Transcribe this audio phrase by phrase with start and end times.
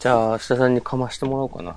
[0.00, 1.76] じゃあ、明日さんにかましてもらおうかな。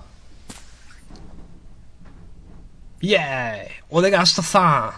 [3.01, 4.93] イエーイ俺が明日さん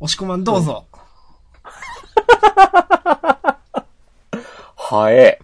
[0.00, 0.86] 押し込まんどうぞ。
[4.76, 5.38] はえ。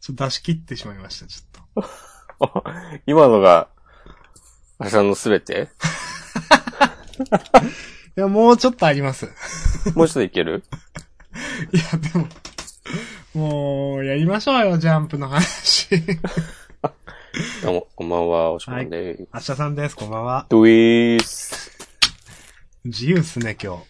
[0.00, 1.84] ちょっと出し切ってしまいました、ちょっ
[2.44, 2.64] と。
[3.06, 3.68] 今のが、
[4.78, 5.70] 明日のすべて？
[8.16, 9.26] いや、もうちょっとあります。
[9.94, 10.62] もうちょっといける？
[11.72, 12.28] いや、でも、
[13.36, 15.90] もう、やりましょうよ、ジャンプの話。
[17.62, 19.28] どうも、こんばんは、おしこまんでーす。
[19.34, 20.46] 明日さんです、こんばんは。
[20.48, 21.70] ドゥイース。
[22.86, 23.84] 自由っすね、今日。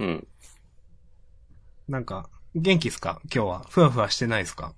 [0.00, 0.26] うん。
[1.88, 3.18] なんか、元気っすか？
[3.34, 3.64] 今日は。
[3.70, 4.74] ふわふわしてないですか？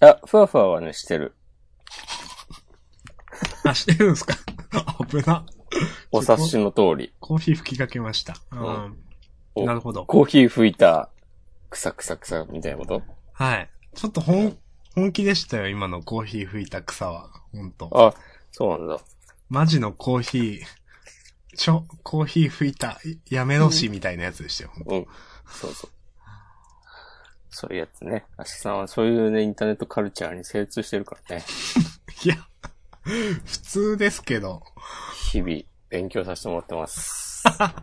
[0.00, 1.34] あ、ふわふわはね、してる。
[3.64, 4.34] あ、してるんすか？
[5.10, 5.44] 危な。
[6.12, 7.12] お察しの通り。
[7.20, 8.36] コーヒー吹きかけました。
[8.52, 8.96] うん。
[9.54, 10.06] おなるほど。
[10.06, 11.10] コーヒー吹いた、
[11.72, 13.02] くさくさくさ、みたいなこと？
[13.32, 13.70] はい。
[13.94, 14.58] ちょっと本、
[14.94, 17.30] 本気でしたよ、今のコーヒー吹いた草は。
[17.50, 17.90] ほんと。
[17.94, 18.14] あ、
[18.50, 18.98] そうなんだ。
[19.48, 23.00] マジのコーヒー、ちょ、コーヒー吹いた、
[23.30, 24.70] やめろし、みたいなやつでしたよ。
[24.74, 25.06] ほんとうん。
[25.46, 25.90] そうそう。
[27.48, 28.26] そういうやつね。
[28.36, 31.44] アシさんはそういうね、インターネットカルチャーに精通してるからね。
[32.24, 32.36] いや、
[33.02, 34.62] 普通ですけど。
[35.32, 37.42] 日々、勉強させてもらってます。
[37.48, 37.74] は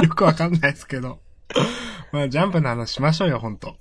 [0.00, 0.04] い。
[0.04, 1.20] よくわかんないですけど。
[2.12, 3.74] まあ、ジャンプの話しましょうよ、ほんと。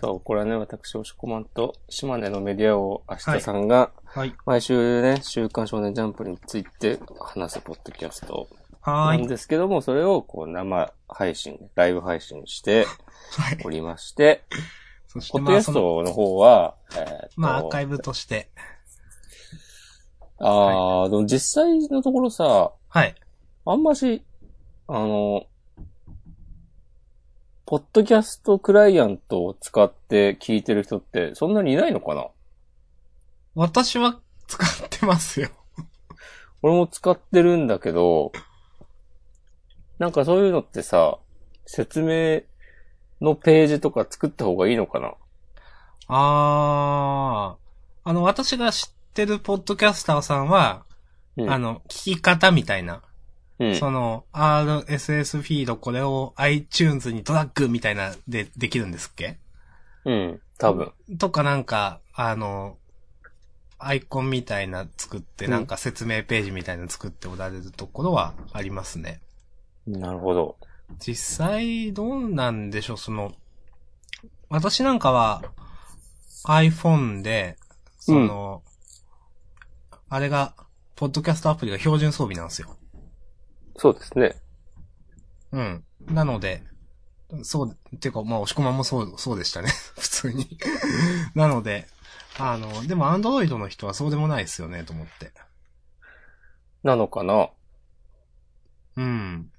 [0.00, 4.34] そう、これはね、私、おしこまんと、島根のメディアを、明日さんが、はい。
[4.46, 8.48] 毎週ね、週刊少年ジャンプについて話すポッドキャスト
[8.80, 9.18] はーい。
[9.18, 12.84] なんですけども、それを、こう、生配信、ライブ配信して
[13.38, 13.58] はい。
[13.64, 14.42] おりまして、
[15.06, 18.50] そして、ポッドキャストの方は、えーまあ、アーカイブとして。
[20.40, 23.14] あー、でも実際のところさ、はい。
[23.66, 24.24] あんまし、
[24.88, 25.44] あの、
[27.70, 32.28] ポッドキャストクライアントを使って聞いてる人ってそんなにいないのかな？
[33.54, 35.50] 私は使ってますよ。
[36.62, 38.32] 俺も使ってるんだけど、
[39.98, 41.18] なんかそういうのってさ、
[41.66, 42.40] 説明
[43.20, 45.12] のページとか作った方がいいのかな？
[46.08, 48.08] あー。
[48.08, 50.86] あの、私が知ってるポッドキャスターさんは、
[51.36, 51.50] うん。
[51.50, 53.02] あの、聞き方みたいな。
[53.60, 53.74] うん。
[53.74, 59.38] その、RSS フィード、これを iTunes にドラッグみたいなでできるんですっけ？
[60.04, 60.40] うん。
[60.58, 60.92] 多分。
[61.18, 62.76] とかなんか、あの、
[63.78, 69.20] アイコンみたいな作って、うんなんか説明ページみたいな作っておられるところはありますね。
[69.86, 70.56] なるほど。
[70.98, 73.32] 実際、どうなんでしょう、その、
[74.48, 75.42] 私なんかは
[76.46, 77.56] iPhone で、
[77.98, 78.62] その、
[80.08, 80.54] あれが、
[80.96, 82.74] ポッドキャストアプリが標準装備なんですよ。
[83.78, 84.36] そうですね。
[85.52, 85.84] うん。
[86.06, 86.62] なので、
[87.42, 89.68] そう、っていうか、まあ、押し込まんもそう、そうでしたね。
[89.98, 90.58] 普通に。
[91.34, 91.86] なので、
[92.38, 95.32] あの、でも、アンドロイドの人はそうでもないですよね、と思って。
[96.82, 97.50] なのかな
[98.96, 99.52] うん。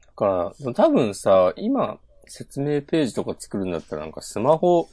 [0.00, 4.88] だから、多分さ、今、説明ページとか作るんだったらなんかスマホ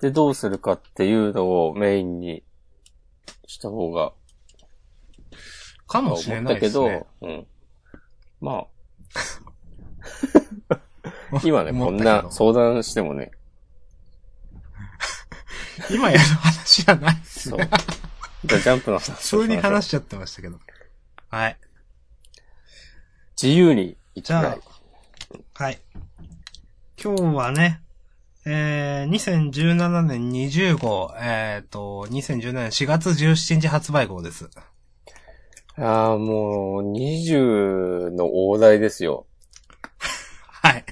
[0.00, 2.42] でどうするかっていうのをメインに
[3.46, 4.12] した方が、
[5.88, 7.30] かもしれないたけど、ですね。
[7.32, 7.46] うん。
[8.40, 8.66] ま
[11.32, 13.32] あ、 今ね、こんな相談してもね、
[15.90, 17.58] 今やる話じゃないですそう。
[17.58, 17.70] ね。
[18.44, 20.60] じゃあジャンプの話を普通に話しちゃってましたけど。
[21.30, 21.58] はい。
[23.40, 24.60] 自由に行きじゃたい
[25.58, 25.78] あ。、はい。
[27.02, 27.80] 今日はね、
[28.44, 34.50] えー、2017年20号、えっ、と、2017年4月17日発売号です。
[35.78, 39.26] ああ、もう、20の大台ですよ。
[40.62, 40.84] はい。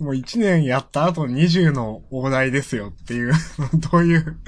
[0.00, 3.32] もう1年やった後20の大台ですよっていう、
[3.92, 4.38] どういう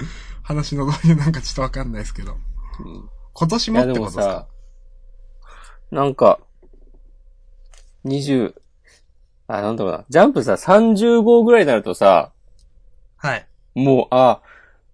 [0.43, 2.33] 話のどういうなんかちょっとわかんないですけど。
[2.33, 3.09] うん
[3.39, 4.47] 今年もってことですか、
[5.91, 6.39] なんか、
[8.03, 8.55] 20、
[9.45, 10.05] あ、なんだろうな。
[10.09, 12.31] ジャンプさ、30号ぐらいになるとさ、
[13.15, 13.47] はい。
[13.75, 14.41] もう、あ、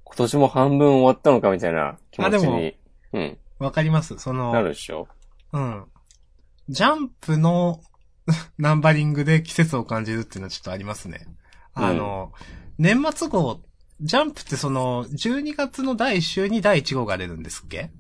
[0.04, 2.78] 今年も半分終わったのかみたいな気持ちあでもに、
[3.14, 4.18] うん、わかります？
[4.20, 5.08] その、なるでしょ
[5.52, 5.86] うん。
[6.70, 7.82] ジャンプの
[8.58, 11.28] ナンバリングで季節を感じるっていうのはちょっとありますね。
[11.74, 12.32] あの、
[12.78, 13.60] 年末号、
[14.02, 17.92] ジャンプってその、12月の第1週に第1号が出るんですっけ？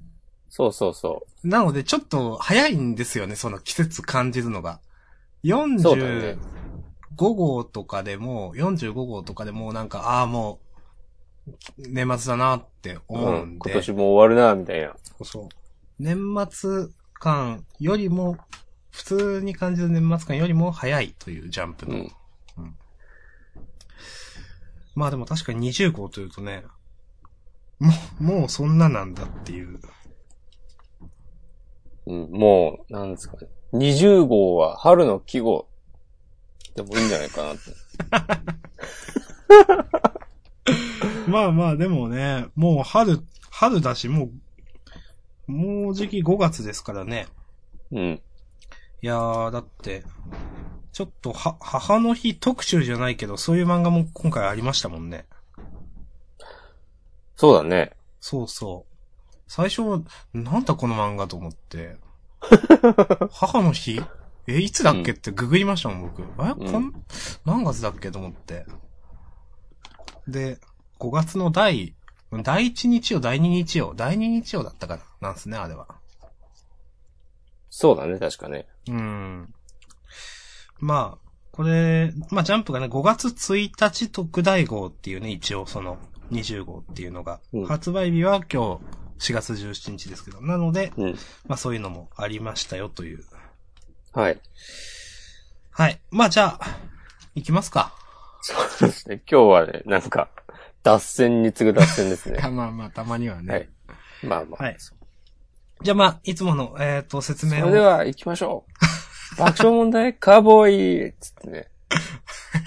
[0.49, 4.79] そうそうそなので、ちょっと早いんですよね、その季節感じるのが。
[5.43, 6.37] そうだね
[7.17, 10.62] 45号とかでも、45号とかでもなんか、ああ、もう、
[11.77, 13.01] 年末だなってう。
[13.07, 13.69] 思うんで。
[13.69, 14.95] 今年も終わるな、みたいな。
[15.23, 15.49] そう。
[15.99, 16.17] 年
[16.49, 18.37] 末感よりも、
[18.91, 21.95] 普通に感じる年末感よりも早いというジャンプの。
[21.95, 22.11] うん。
[24.95, 26.63] まあでも確かに20号というとね、
[27.79, 29.79] もう、もうそんななんだっていう。
[32.05, 33.47] うん、もう、なんですかね。
[33.73, 35.67] 20号は春の季語
[36.75, 37.61] でもいいんじゃないかなって。
[41.27, 44.29] まあまあでもね、もう春、春だし、も
[45.47, 47.27] う、もうじき5月ですからね。
[47.91, 48.21] うん。
[49.01, 50.03] いやー、だって、
[50.91, 55.25] ちょっとは、母の日特集じゃないけど、そういう漫画も今回ありましたもんね。
[57.35, 57.91] そうだね。
[58.19, 58.93] そうそう。
[59.47, 59.81] 最初、
[60.33, 61.97] なんだこの漫画と思って。
[63.31, 64.01] 母の日？
[64.47, 66.21] え、いつだっけってググりましたもん、僕。
[66.21, 66.25] え、
[66.71, 66.93] こん、
[67.45, 68.65] 何月だっけと思って。
[70.27, 70.59] で、
[71.03, 71.95] 5月の第、
[72.43, 75.87] 第1日曜、第2日曜、第2日曜だったかな、なんすね、あれは。
[77.69, 78.67] そうだね、確かね。
[78.87, 79.53] うん。
[80.79, 85.97] まあ、これ、まあジャンプがね、5月1日特大号っていうね、一応その
[86.31, 88.79] 20号っていうのが、うん発売日は今
[89.19, 91.11] 日4月17日ですけど、なので、うん。
[91.47, 93.25] まあそういうのもありましたよという。
[94.13, 94.39] はい。
[95.71, 95.99] はい。
[96.11, 96.79] まあじゃあ、
[97.35, 97.93] 行きますか。
[98.41, 98.53] そ
[98.85, 99.21] うですね。
[99.29, 100.29] 今日はね、なんか、
[100.83, 102.39] 脱線に次ぐ脱線ですね。
[102.51, 103.53] まあまあ、たまにはね。
[103.53, 103.69] はい。
[104.23, 104.63] まあまあ。
[104.63, 104.77] はい
[105.81, 107.59] じゃあまあ、いつもの、えっ、と、説明を。
[107.61, 108.65] それでは行きましょ
[109.35, 109.35] う。
[109.37, 111.67] 爆笑問題カーボーイつってね。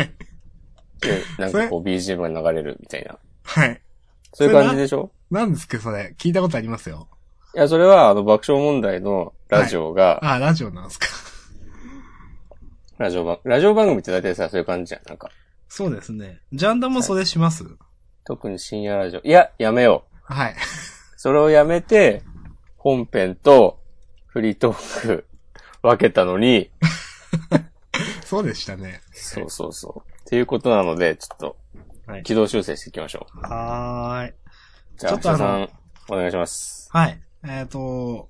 [1.00, 3.16] で、なんかこう BGM が流れるみたいな。
[3.44, 3.80] はい。
[4.34, 5.10] そういう感じでしょ？
[5.30, 6.14] なんですけど、それ。
[6.18, 7.08] 聞いたことありますよ。
[7.54, 11.06] いや、それはあの爆笑問題のラジオが、あ、ラジオなんですか。
[12.98, 15.02] ラジオ番、ラジオ番組って大体さ、そういう感じじゃん。
[15.06, 15.30] なんか、
[15.68, 16.40] そうですね。
[16.52, 17.64] ジャンダもそれします、
[18.26, 19.20] 特に深夜ラジオ。
[19.22, 20.32] いや、やめよう。
[20.32, 20.56] はい。
[21.16, 22.22] それをやめて、
[22.76, 23.80] 本編と
[24.26, 25.26] フリートーク
[25.82, 26.70] 分けたのに、
[28.24, 29.00] そうでしたね。
[29.12, 30.10] そうそうそう。
[30.10, 31.56] っていうことなので、ちょっと
[32.06, 32.22] はい。
[32.22, 33.40] 軌道修正していきましょう。
[33.40, 34.34] はーい。
[34.96, 35.74] じゃあ、ちょっとあの明日さ
[36.12, 36.88] ん、お願いします。
[36.92, 37.20] はい。
[37.44, 38.28] えっ、と、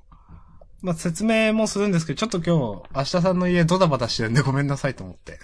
[0.83, 5.39] まあ、説明もするんですけど、ちょっと今日、明日さんの家ドタバタしてるんでごめんなさいと思って。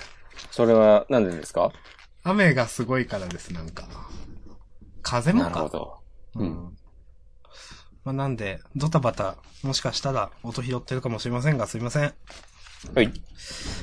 [0.51, 1.73] それは、なんでですか？
[2.25, 3.87] 雨がすごいからです、なんか。
[5.03, 5.51] 風もか。
[5.51, 5.99] なるほど。
[6.37, 6.45] う。
[6.45, 6.77] うん
[8.05, 12.13] まあ、なんで、ドタバタ、もしかしたら音拾ってるかもしれませんが、すいません。
[12.95, 13.13] はい。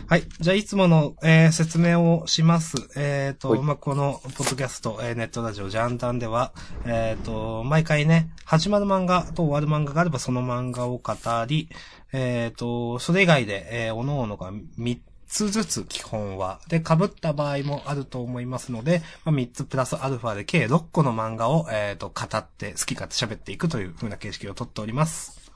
[0.08, 0.24] はい。
[0.42, 2.76] じゃあ、いつもの、えー説明をします。
[2.98, 6.52] えっ、と、はいまあ、この、ポッドキャスト、えーネットラジオ、ジャンダンでは、
[6.86, 11.14] えっ、と、毎回ね、始まる漫画と終わる漫画があれば、その漫画を語
[11.48, 11.70] り、
[12.12, 25.52] えっ、と、それ以外で、えー、各々が3つずつ基本は、で、被った場合もあると思いますので、まあ、3つプラスアルファで計6個の漫画を、えっ、と、語って、好き勝手喋っていくという風な形式をとっております。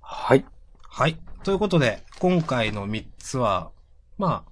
[0.00, 0.44] はい。
[0.82, 1.18] はい。
[1.44, 3.70] ということで、今回の3つは、
[4.18, 4.50] まあ、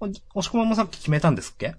[0.00, 1.76] お押し込まんもさっき決めたんですっけ？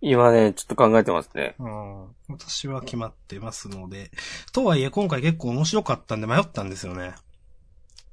[0.00, 1.54] 今ね、ちょっと考えてますね。
[1.58, 2.04] うん。
[2.28, 4.10] 私は決まってますので。
[4.52, 7.14] とはいえ、今回結構面白かったんで迷ったんですよね。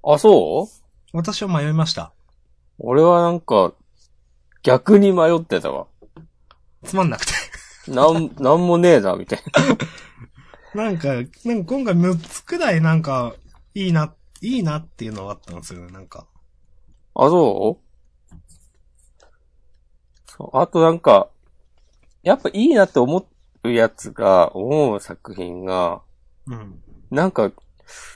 [0.03, 0.91] あ、そう？
[1.13, 2.13] 私は迷いました。
[2.80, 3.74] 俺はなんか、
[4.63, 5.88] 逆に迷ってたわ。
[6.84, 7.34] つまんなくて。
[7.92, 9.40] なん、なんもねえな、みたい
[10.74, 10.84] な。
[10.86, 13.36] なんか、なんか今回6つくらいなんか、
[13.74, 16.28] いいな、いいなっていうのはあったんですよね、なんか。
[17.13, 18.38] あ、そう？
[20.28, 20.58] そう。
[20.58, 21.30] あとなんか、
[22.24, 23.27] やっぱいいなって思
[23.63, 26.01] うやつが、思う作品が、
[26.48, 26.82] うん。
[27.10, 27.51] なんか、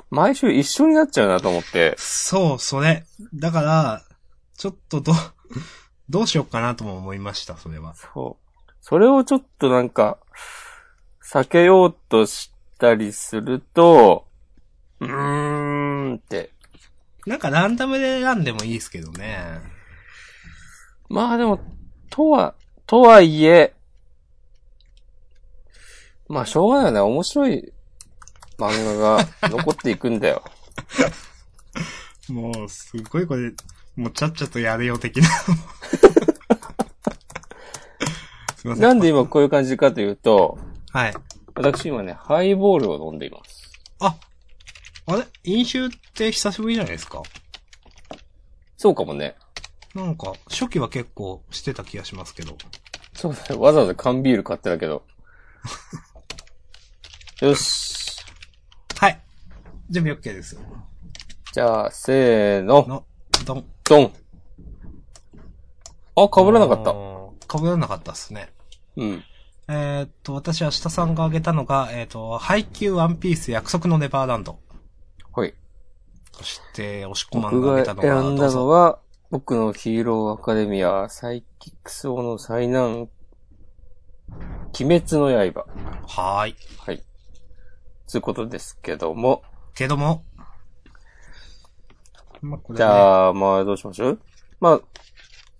[0.09, 1.95] 毎週一緒になっちゃうなと思って。
[1.97, 3.05] そう、それ。
[3.33, 4.03] だから、
[4.57, 5.13] ちょっとど、
[6.09, 7.95] どうしようかなとも思いました、それは。
[7.95, 8.71] そう。
[8.81, 10.19] それをちょっとなんか、
[11.23, 14.27] 避けようとしたりすると、
[14.99, 16.51] うーんって。
[17.25, 19.59] なんかランダムで選んでもいいですけどね。
[21.09, 21.59] まあでも、
[22.09, 22.53] とは、
[22.85, 23.73] とはいえ、
[26.27, 26.99] まあしょうがないよね。
[26.99, 27.73] 面白い
[28.57, 30.43] 漫画が残っていくんだよ。
[32.29, 33.51] もう、すごいこれ、
[33.95, 35.27] もうちゃっちゃとやれよ的な。
[38.57, 38.83] すいません。
[38.83, 40.57] なんで今こういう感じかというと、
[40.91, 41.13] はい。
[41.55, 43.71] 私今ね、ハイボールを飲んでいます。
[43.99, 44.15] あ、
[45.07, 45.25] あれ？
[45.43, 47.21] 飲酒って久しぶりじゃないですか？
[48.77, 49.35] そうかもね。
[49.93, 52.57] なんか、初期は結構してた気がしますけど。
[53.13, 53.61] そうだね。
[53.61, 55.03] わざわざ缶ビール買ってたけど。
[57.41, 57.94] よし。
[59.85, 59.93] はい。
[59.93, 60.57] 準備 OK です。
[61.53, 62.85] じゃあ、せーの。
[62.87, 63.05] の、
[63.45, 63.65] ドン。
[63.83, 64.13] ドン。
[66.15, 66.93] あ、被らなかった。
[67.47, 67.59] た。
[67.59, 68.49] 被らなかったっすね。
[68.97, 69.23] うん。
[69.67, 74.59] えーっと、私は下さんが挙げたのが、えーっと、ハイキューワンピース約束のネバーランド。
[75.33, 75.53] はい。
[76.33, 78.99] そして、押し込まん僕がが挙げたのが、選んだのは、
[79.31, 83.09] 僕のヒーローアカデミア、サイキックス王の最難
[84.77, 85.65] 鬼滅の刃。
[86.07, 86.55] はーい。
[86.77, 87.03] はい。
[88.07, 89.41] つうことですけども。
[89.75, 90.25] けども。
[92.41, 94.19] まあ、これ、ね、じゃあ、まあ、どうしましょう
[94.59, 94.81] まあ、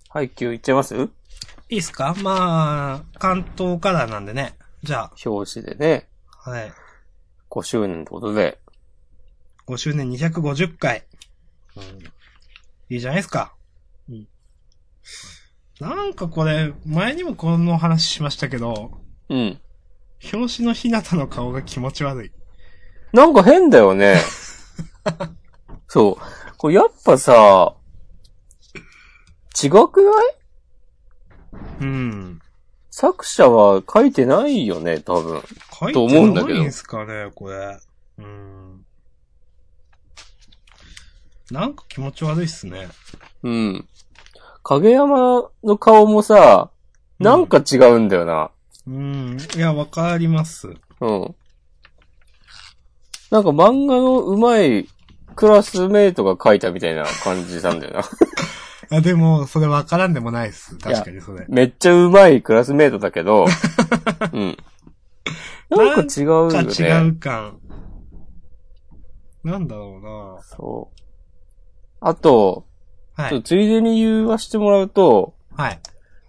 [0.08, 0.94] 配給いっちゃいます？
[0.96, 2.14] いいっすか？
[2.22, 4.56] まあ、関東カラーなんでね。
[4.82, 6.08] じゃ表紙でね、
[6.44, 6.72] あ、はい。
[7.50, 8.58] 5周年ってことで。
[9.66, 11.04] 5周年250回。
[12.88, 13.54] いいじゃないですか。
[14.08, 14.28] うん
[15.78, 18.92] なんかこれ、前にもこの話しましたけど、
[19.28, 19.60] うん。
[20.32, 22.32] 表紙のひなたの顔が気持ち悪い。
[23.12, 24.16] なんか変だよね。
[25.88, 26.56] そう。
[26.58, 27.74] これやっぱさ、
[29.62, 30.36] 違くない？
[31.80, 32.40] うん。
[32.90, 35.42] 作者は書いてないよね、多分。
[35.78, 37.78] 書いてないんすかね、これ。
[38.18, 38.84] うん。
[41.50, 42.88] なんか気持ち悪いっすね。
[43.42, 43.88] うん。
[44.62, 46.70] 影山の顔もさ、
[47.18, 48.50] なんか違うんだよな。
[48.86, 49.38] うん。
[49.54, 50.68] いや、わかります。
[51.00, 51.34] うん。
[53.36, 54.88] なんか漫画の上手い
[55.34, 58.02] クラスメイトが書いたみたいな感じなんだよな。
[58.96, 60.78] あ、でも、それわからんでもないっす。
[60.78, 61.44] 確かにそれ。
[61.48, 63.44] めっちゃ上手いクラスメイトだけど、
[64.32, 64.56] うん。
[65.68, 66.72] なんか違うよかね。
[66.72, 67.58] 違う感。
[69.44, 71.02] なんだろそう。
[72.00, 72.64] あと、
[73.18, 73.24] うな。
[73.24, 73.42] はちょっい。
[73.42, 75.80] とついでに言わしてもらうと、はい。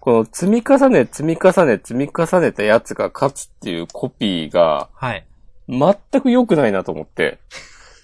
[0.01, 5.26] この積み重ね、積み重ね、積み重ねたやつが勝つっていうコピーがはい。
[5.67, 7.39] 全く良くないなと思って。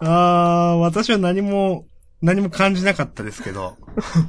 [0.00, 1.86] あー、私は何も、
[2.22, 3.76] 何も感じなかったですけど。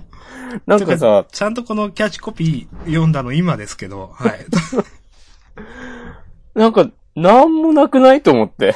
[0.66, 4.46] なんかさ、ちゃんとこのキャッチコピー読んだの今ですけど、はい。
[6.56, 8.74] なんか、なんもなくないと思って。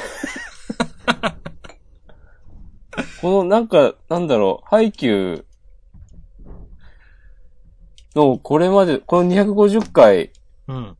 [3.20, 5.44] この、なんか、なんだろう、ハイキュー
[8.14, 10.32] の、これまで、この250回、
[10.68, 10.96] うん。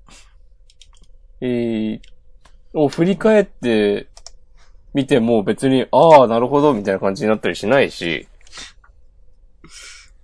[1.41, 2.01] えー、
[2.75, 4.09] を振り返って
[4.95, 8.29] みても別に、ああ、なるほど、みたいな感じになったりしないし、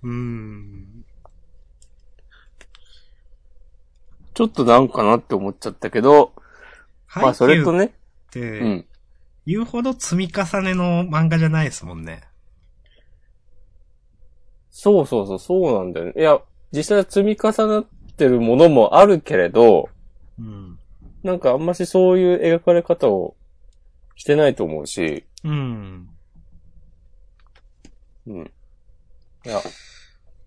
[0.03, 1.03] うーん。
[4.33, 6.33] ちょっとなんかなって思っちゃったけど、
[7.15, 7.79] まあそれとね。
[7.79, 7.89] ね、っ
[8.29, 8.85] て、うん。
[9.47, 12.21] 言うほど積み重ねの漫画じゃないですもんね。
[14.69, 16.13] そうそうそう、そうなんだよね。
[16.17, 16.39] いや、
[16.71, 19.89] 実際は積み重なってるものもあるけれど、
[20.37, 20.76] うん。
[21.27, 23.35] なんかあんましそういう描かれ方を
[24.15, 26.07] してないと思うし、うん。
[28.25, 28.51] うん。
[29.45, 29.61] いや、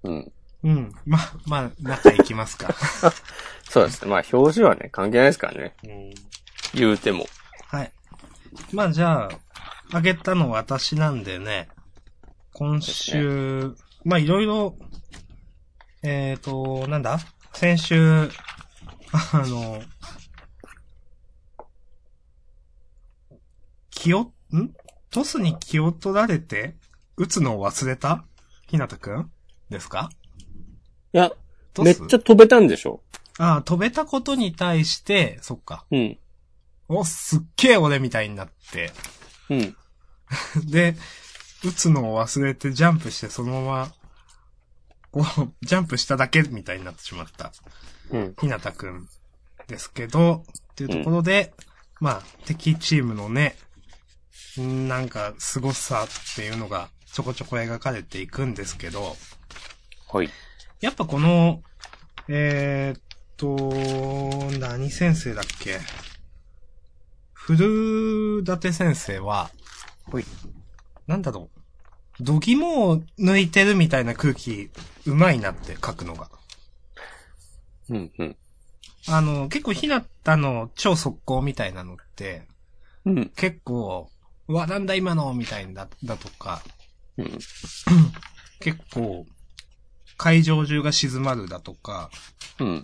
[0.05, 0.33] うん。
[0.63, 0.93] うん。
[1.05, 2.75] ま、まあ、中行きますか。
[3.69, 4.11] そうですね。
[4.11, 5.75] まあ表紙はね、関係ないですからね。
[5.85, 6.11] うん。
[6.73, 7.27] 言うても。
[7.67, 7.93] はい。
[8.73, 9.29] まあじゃあ、
[9.93, 11.69] あげたの私なんでね、
[12.55, 14.75] 今週、まあいろいろ、
[16.03, 17.19] えっ、と、なんだ？
[17.53, 18.31] 先週、
[19.13, 19.83] あの、
[24.01, 24.75] 気を、ん？
[25.11, 26.75] トスに気を取られて、
[27.19, 28.25] 撃つのを忘れた？
[28.67, 29.31] ひなたくん？
[29.69, 30.09] ですか？
[31.13, 31.31] いや、
[31.75, 31.85] トス？
[31.85, 33.03] めっちゃ飛べたんでしょ？
[33.39, 35.85] ああ、飛べたことに対して、そっか。
[35.91, 36.19] うん。
[36.89, 38.91] お、すっげえ俺みたいになって、
[39.51, 39.77] うん。
[40.65, 40.97] で、
[41.63, 43.93] 打つのを忘れてジャンプしてそのまま、
[45.11, 47.53] こう、ジャンプしただけみたいになってしまった、
[48.13, 48.35] うん。
[48.41, 49.07] ひなたくん
[49.69, 51.53] ですけど、っていうところで、
[52.01, 53.70] まあ、敵チームのね、ん
[54.59, 59.17] なんか、凄さっていうのがちょこちょこ描かれていくんですけど、
[60.13, 60.31] はい。
[60.81, 61.63] やっぱこの、
[62.29, 63.03] えー、っ
[63.37, 65.79] と、何先生だっけ？
[67.33, 69.51] 古舘先生は、
[70.11, 70.25] はい。
[71.07, 71.51] なんだろ
[72.21, 72.23] う。
[72.23, 74.71] 度肝を抜いてるみたいな空気、
[75.07, 76.29] うまいなって書くのが。
[77.89, 78.37] うん、うん。
[79.09, 82.43] あの、結構ひなたの超速攻みたいなのって、
[83.05, 83.29] うん。
[83.31, 84.11] 結構、
[84.51, 86.61] うわ、なんだ今のみたいな、だとか、
[87.17, 87.39] うん。
[88.59, 89.25] 結構、
[90.17, 92.11] 会場中が静まるだとか、
[92.59, 92.83] うん。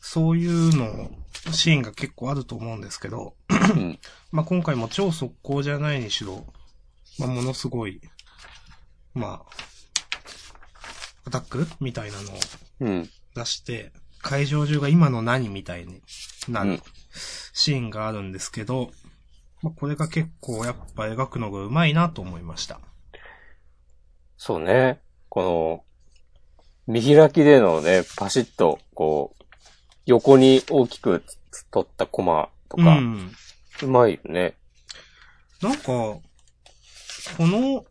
[0.00, 1.12] そういうの、
[1.52, 4.00] シーンが結構あると思うんですけど、うん。
[4.32, 6.44] まあ、今回も超速攻じゃないにしろ、
[7.20, 8.00] まあ、ものすごい、
[9.14, 9.52] まあ、
[11.26, 12.34] アタックみたいなのを
[12.80, 13.10] うん。
[13.36, 16.02] 出して、会場中が今の何みたいに
[16.48, 16.82] なるうん
[17.52, 18.90] シーンがあるんですけど、
[19.62, 22.80] まあ、これが結構やっぱ描くのがうまいなと思いました。
[24.36, 25.00] そうね。
[25.28, 25.84] この、
[26.86, 29.44] 見開きでのね、パシッと、こう、
[30.06, 31.24] 横に大きく
[31.70, 33.32] 取ったコマとうか、ん。
[33.82, 34.54] うまいよね。
[35.60, 36.22] なんか、こ
[37.38, 37.84] の、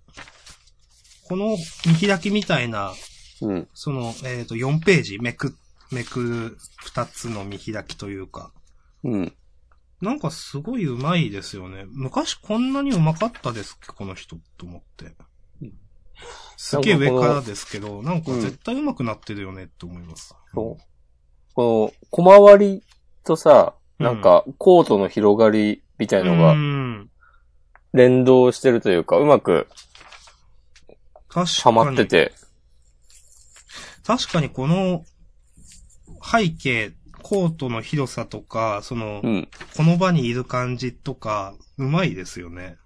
[1.27, 2.93] この見開きみたいな
[3.41, 3.67] うん。
[3.74, 5.55] その、えっ、と、4ページめく、
[5.91, 8.51] めく2つの見開きというか、
[9.03, 9.33] うん。
[10.01, 11.86] なんかすごい上手いですよね。
[11.88, 15.16] 昔こんなに上手かったですっけ、この人と思って
[15.62, 15.74] うん。
[16.56, 20.36] すげえ上からですけど、なんか絶対上手くなってるよねって思います。
[20.54, 20.84] そう。
[21.54, 22.84] この、小回り
[23.24, 27.10] とさ、なんか、コートの広がりみたいのうがん。
[27.94, 29.68] 連動してるというか、うまく
[31.30, 31.48] 確かに。
[31.48, 32.34] ハマってて。
[34.06, 35.04] 確かにこの
[36.24, 36.94] 背景、
[37.27, 39.50] コートの広さとか、その、うん。
[39.75, 42.77] この場にいる感じとか、うまいですよね。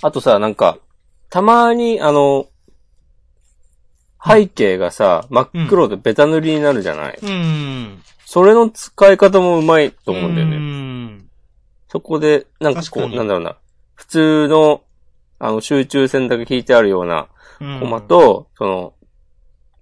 [0.00, 0.78] あとさ、なんか、
[1.28, 2.46] たまに、あの、
[4.26, 8.02] 背景がさ、真っ黒でベタ塗りになるじゃない、うん。
[8.24, 10.58] それの使い方もうまいと思うんだよね。
[11.18, 11.24] ね。
[11.88, 13.58] そこで、なんかこう、なんだろうな。
[13.94, 14.82] 普通の、
[15.38, 17.28] あの、集中線だけ引いてあるような
[17.60, 18.94] うんコマ、と、その、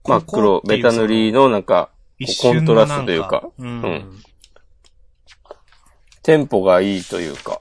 [0.04, 3.82] 真っ黒、ベタ塗りのなんか、一コントラストというかうん。
[3.82, 4.22] うん
[6.28, 7.58] テンポがいいというか。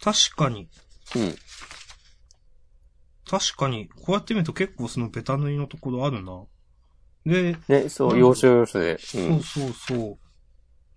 [0.00, 0.68] 確かに、
[1.16, 1.34] うん。
[3.28, 6.44] 確かに、こうやって見ると結構そのベタ塗りのところあるな。
[7.26, 8.94] で、ね、そうう、ん要所要所で。
[8.94, 8.98] う。
[9.00, 10.18] そうんそうそ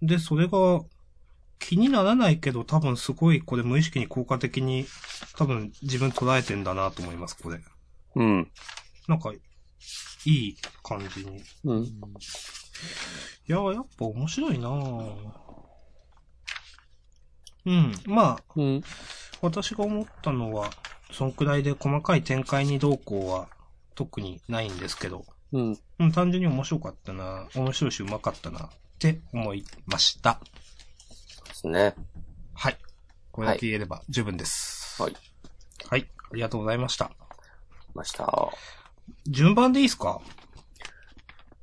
[0.04, 0.06] う。
[0.06, 0.82] で、それが
[1.58, 4.86] 気にならないけど多分すごいこれ無意識に効果的に
[5.38, 7.60] 多分自分捉えてんだなと思います、これ。
[8.16, 8.52] うん。
[9.08, 9.32] なんか、
[10.26, 11.42] いい感じに。
[11.64, 11.84] うん。
[11.84, 11.90] い
[13.48, 15.16] やー、やっぱ面白いなぁ
[17.66, 17.94] うん。
[18.06, 18.84] まあ、うん。
[19.42, 20.70] 私が思ったのは、
[21.12, 23.48] そんくらいで細かい展開にどうこうは
[23.96, 25.80] 特にないんですけど、うん。
[26.00, 28.70] うん、単純に面白かったな面白いし上手かったなっ
[29.00, 30.40] て思いました。
[31.48, 31.96] ですね。
[32.54, 32.78] はい。
[33.32, 35.02] これだけ言えれば十分です。
[35.02, 35.14] はい。
[35.90, 36.08] はい。
[36.32, 37.12] ありがとうございました。
[37.94, 38.52] ました。
[39.28, 40.22] 順番でいいですか？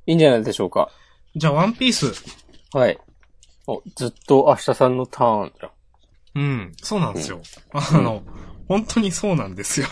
[0.05, 0.89] いいんじゃないでしょうか。
[1.35, 2.13] じゃあ、ワンピース。
[2.73, 2.97] はい。
[3.67, 5.71] お、ずっと明日さんのターンじゃん。
[6.35, 7.41] うん、そうなんですよ。
[7.73, 8.23] あの、
[8.67, 9.87] 本当にそうなんですよ。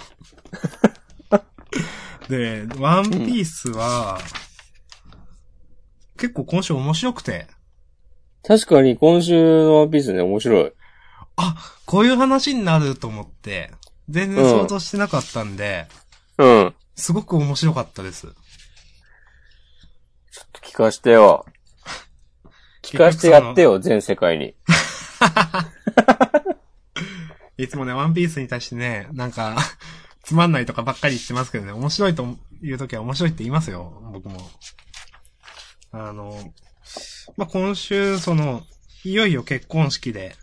[2.29, 4.19] で、ワンピースは、
[6.17, 7.47] 結構今週面白くて、
[8.45, 10.71] 確かに今週のワンピースね、面白い。
[11.37, 13.71] あ、こういう話になると思って、
[14.09, 15.87] 全然想像してなかったんで、
[16.37, 16.75] うん。
[16.95, 18.27] すごく面白かったです。
[20.61, 21.45] 聞かしてよ。
[22.81, 24.55] 聞かしてやってよ、全世界に。
[27.57, 29.55] いつもね、ワンピースに対してね、なんか、
[30.23, 34.49] つまんないとかばっかり言ってますけどね、面白いというときは面白いって言いますよ、僕も。
[35.91, 36.53] あの、
[37.37, 38.63] まあ、今週、その、
[39.03, 40.35] いよいよ結婚式で、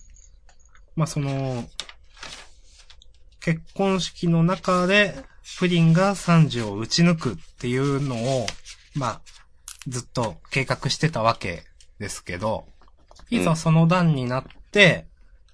[0.97, 1.69] まあ、その、
[3.41, 5.25] 結婚式の中で、
[5.59, 8.47] プリンがサンジを打ち抜くっていうのを、
[8.95, 9.21] まあ、
[9.89, 11.65] ずっと計画してたわけ
[11.99, 12.67] ですけど、
[13.31, 15.07] いざその段になって、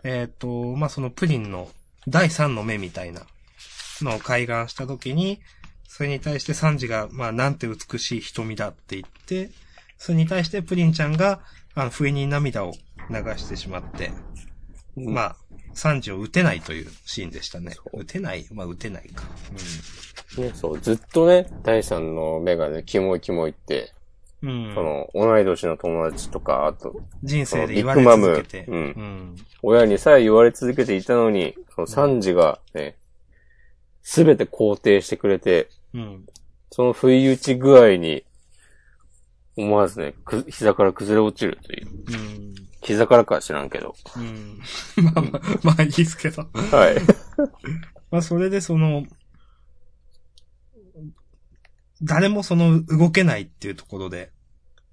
[0.05, 1.69] えっ、と、まあ、そのプリンの
[2.09, 3.23] 第三の目みたいな
[4.01, 5.41] のを開眼したときに、
[5.89, 9.51] それに対してサンジが、まあ、なんて美しい瞳だって言って、
[9.99, 11.41] それに対してプリンちゃんが、
[11.75, 12.75] あの、不意に涙を
[13.11, 14.13] 流してしまって、
[14.97, 15.37] まあ、
[15.77, 17.77] サンジを撃てないというシーンでしたね。
[17.93, 19.25] 撃てないまあ、撃てないか。
[20.39, 23.93] ね、そう、ずっとね、第三の目がね、キモいキモいって、
[24.43, 24.69] うん。
[24.69, 24.75] うん。
[24.75, 28.59] その、同い年の友達とか、あと、人生で言われ続けて。
[28.59, 29.37] ビッグマムうん。
[29.63, 32.97] 親にさえ言われ続けていたのに、そのサンジがね、
[34.03, 36.27] すべて肯定してくれて、うん。
[36.71, 38.25] その不意打ち具合に、
[39.59, 41.89] 思わずね、く、膝から崩れ落ちるという。
[42.89, 42.97] うん。
[42.97, 43.95] 膝からかは知らんけど。
[44.17, 44.61] うん。
[45.03, 46.43] ま あまあ、まあいいですけど。
[46.43, 46.97] はい。
[48.11, 49.05] まあ、それでその、
[52.03, 54.33] 誰もその動けないっていうところで、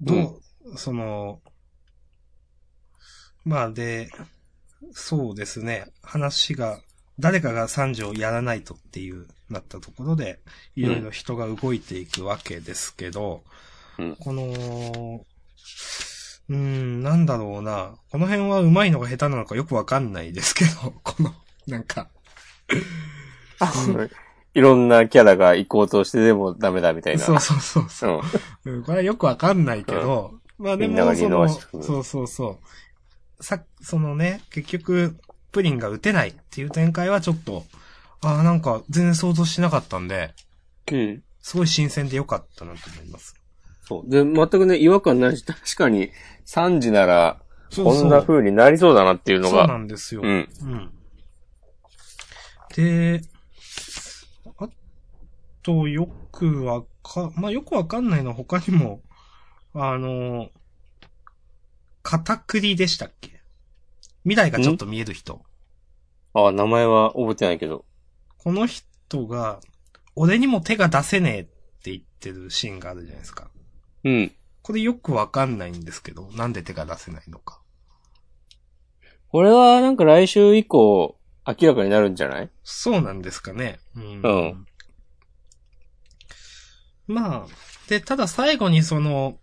[0.01, 1.41] どう、その、
[3.45, 4.10] まあで、
[4.91, 6.82] そうですね、話が、
[7.19, 10.39] 誰かが三条をやらないとっていう、なったところで、
[10.75, 13.43] いろいろ人が動いていくわけですけど、
[13.99, 15.25] うんこの、
[16.49, 17.95] うーん、なんだろうな。
[18.12, 21.34] この辺は上手いのか下手なのかよくわかんないですけど、 この、
[21.67, 22.10] なんか、
[24.53, 27.23] いろんなキャラが行こうとしてでもダメだみたいな。
[27.23, 28.21] そうそうそうそう
[28.65, 28.69] う。
[28.69, 28.75] ん。
[28.75, 32.60] うんこれはよくわかんないけど、まあでも、その、そうそうそ
[33.39, 33.43] う。
[33.43, 35.17] さ、そのね、結局、
[35.51, 37.65] プリンが打てないっていう展開はちょっと、
[38.21, 40.34] ああ、なんか全然想像してなかったんで、
[40.91, 41.23] うん。
[41.41, 43.36] すごい新鮮でよかったなと思います。
[43.84, 44.10] そう。
[44.10, 46.10] で、全くね、違和感ないし、 確かに、
[46.46, 47.41] 3時なら、
[47.76, 50.22] こんな風になりそうだなっていうのそうなが、んですよ。
[50.24, 50.50] うん。
[50.62, 50.93] うん。
[52.76, 53.22] で、
[54.58, 54.67] あ
[55.63, 59.02] と、よくわか、まあ、よくわかんないのは他にも、
[59.74, 60.50] あの、
[62.04, 63.41] 片栗でしたっけ？
[64.24, 65.43] 未来がちょっと見える人。
[66.34, 67.86] あ、名前は覚えてないけど。
[68.38, 69.60] この人が、
[70.15, 71.43] 俺にも手が出せねえっ
[71.82, 73.50] て言ってるシーンがあるじゃないですか。
[74.04, 74.32] うん。
[74.62, 77.62] これよくわかんないんですけど、なんで手が出せないのか。
[79.30, 82.50] これはなんか来週以降、明らかになるんじゃない？
[82.63, 83.80] そうなんですかね。
[83.96, 84.22] うん。
[84.22, 84.66] うん
[87.06, 87.48] まあ、
[87.89, 89.38] で、ただ最後にその、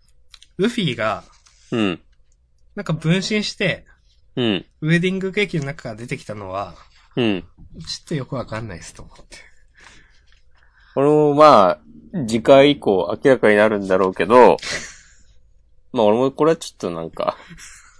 [0.57, 1.23] ルフィが、
[1.71, 2.01] うん。
[2.73, 3.85] なんか分身して、
[4.35, 4.65] うん。
[4.81, 6.73] ウェディングケーキの中から出てきたのは、
[7.15, 7.41] うん。
[7.41, 7.47] ちょ
[8.05, 9.37] っとよくわかんないですと思って。
[10.93, 11.79] これもまあ、
[12.27, 14.57] 次回以降明らかになるんだろうけど、
[15.93, 17.37] まあ俺もこれはちょっとなんか、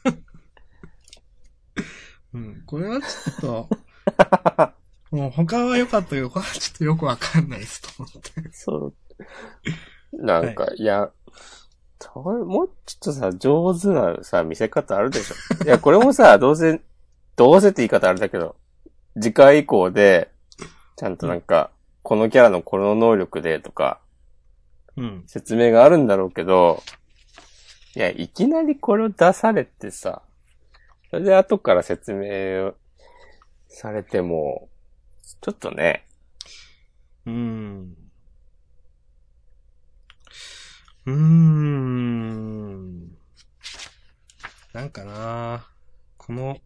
[2.33, 2.63] うん。
[2.65, 3.69] これはちょっと、
[5.15, 8.31] もう他は良かったけど、これはちょっとよくわかんないですと思って。
[8.53, 8.93] そう。
[10.13, 11.11] なんか、い、や、
[11.99, 15.35] それもうちょっとさ、上手なさ、見せ方あるでしょ。
[15.63, 16.81] いや、これもさ、どうせ、
[17.35, 18.55] どうせって言い方あれだけど、
[19.21, 20.31] 次回以降で、
[20.95, 21.71] ちゃんとなんか、
[22.03, 23.99] このキャラのこの能力でとか、
[24.97, 25.23] うん。
[25.27, 26.83] 説明があるんだろうけど、
[27.95, 30.21] いや、いきなりこれを出されてさ、
[31.09, 32.75] それで後から説明を
[33.67, 34.69] されても、
[35.41, 36.05] ちょっとね、
[37.25, 37.95] うん。
[41.05, 43.11] うーん。
[44.73, 45.67] なんかな
[46.17, 46.57] この、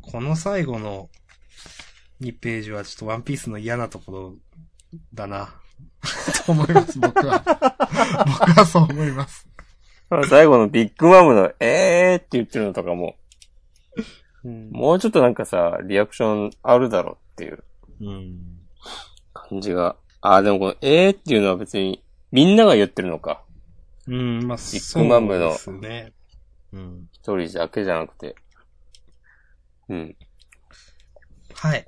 [0.00, 1.10] この最後の
[2.20, 4.34] 2ページはちょっとワンピースの嫌なところ
[5.12, 5.54] だな。
[6.46, 7.42] と思います、僕は。
[8.26, 9.46] 僕はそう思います。
[10.28, 13.16] 最後のビッグマムのえーって言ってるのとかも、
[14.44, 14.70] うん。
[14.70, 17.64] もうちょっとなんかさ、リアクションあるだろうっていう
[18.00, 18.60] うん。
[19.32, 19.96] 感じが。
[20.20, 23.42] あー、でもこのえーっていうのは別に、みんなが言ってるのか。
[24.06, 26.12] うん、まあ、ビッグマムのそうですね。
[26.72, 27.08] うん。
[27.12, 28.36] 一人だけじゃなくて。
[29.88, 30.16] うん。
[31.54, 31.86] はい。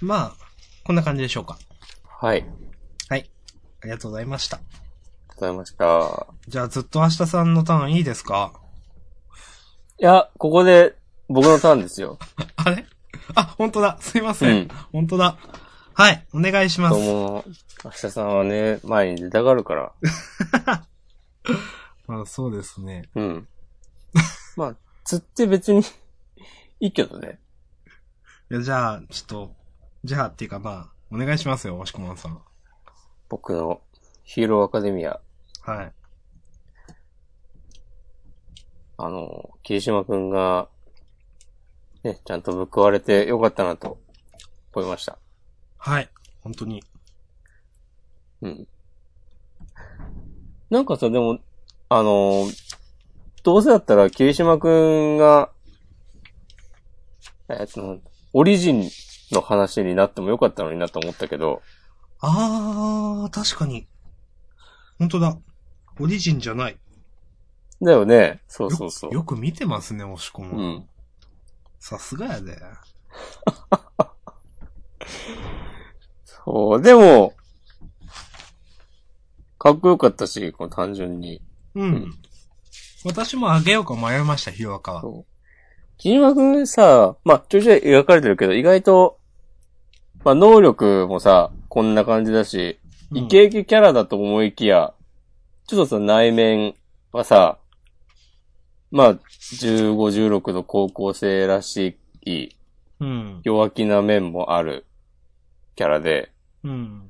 [0.00, 0.44] まあ、
[0.84, 1.58] こんな感じでしょうか。
[2.06, 2.42] はい。
[2.42, 2.50] あり
[3.08, 3.30] はい。
[3.82, 4.56] ありがとうございました。
[4.58, 6.26] がとうございました。
[6.48, 8.52] じゃあ、ずっと明日さんのターンいいですか？
[9.98, 10.96] いや、ここで
[11.28, 12.18] 僕のターンですよ。
[12.56, 12.86] あれ？
[13.34, 13.98] あ、本当だ。
[14.00, 14.64] すいまうせん。
[14.64, 14.68] ん。
[14.92, 15.36] 本当だ。
[15.94, 16.26] はい。
[16.32, 16.94] お願いします。
[16.98, 17.44] どうも、
[17.84, 19.92] 明日さんはね、前に出たがるから。
[22.06, 23.08] まあ、そうですね。
[23.14, 23.48] うん。
[24.56, 25.80] まあ、釣って別に
[26.80, 27.38] いいけどね。
[28.50, 29.54] いや、じゃあ、ちょっと、
[30.02, 32.42] じゃあっていうかまあ、お願いしますよ、押し込まんさん。
[33.28, 33.80] 僕の
[34.24, 35.20] ヒーローアカデミア。
[35.60, 35.92] はい。
[38.96, 40.68] あの、霧島くんが、
[42.02, 43.98] ね、ちゃんと報われてよかったなと
[44.74, 45.16] 思いました。
[45.78, 46.10] はい。
[46.40, 46.82] 本当に。
[48.42, 48.68] うん。
[50.70, 51.38] なんかさ、でも、
[51.88, 52.46] あの、
[53.44, 55.52] どうせだったら霧島くんが、
[57.48, 58.00] えっと、
[58.32, 58.88] オリジン
[59.32, 61.62] の話になってもよかったのになと思ったけど、
[62.20, 63.86] あー、確かに。
[64.98, 65.38] 本当だ。
[65.98, 66.78] オリジンじゃない。
[67.82, 68.42] だよね。
[68.46, 69.12] そうよそうそう。
[69.12, 70.62] よく見てますね、押し込ま。
[70.62, 70.88] うん。
[71.78, 72.58] さすがやで。
[76.24, 77.32] そう、でも、
[79.58, 81.42] かっこよかったし、この単純に。
[81.74, 81.92] うん。
[81.92, 82.14] ん
[83.04, 85.00] 私もあげようか迷いました、ヒロアカは。
[85.00, 85.24] そ
[86.00, 86.02] う。
[86.02, 89.18] 木島くんさ、まあ、ちょいちょい描かれてるけど、意外と、
[90.24, 92.78] まあ、能力もさ、こんな感じだし、
[93.12, 94.94] イケイケキャラだと思いきや、
[95.66, 96.74] ちょっとさ、内面
[97.12, 97.58] はさ、
[98.90, 99.94] まあ、15、
[100.30, 102.48] 16の高校生らしい、
[103.00, 103.40] うん。
[103.44, 104.84] 弱気な面もある
[105.76, 106.30] キャラで、
[106.64, 107.08] うん。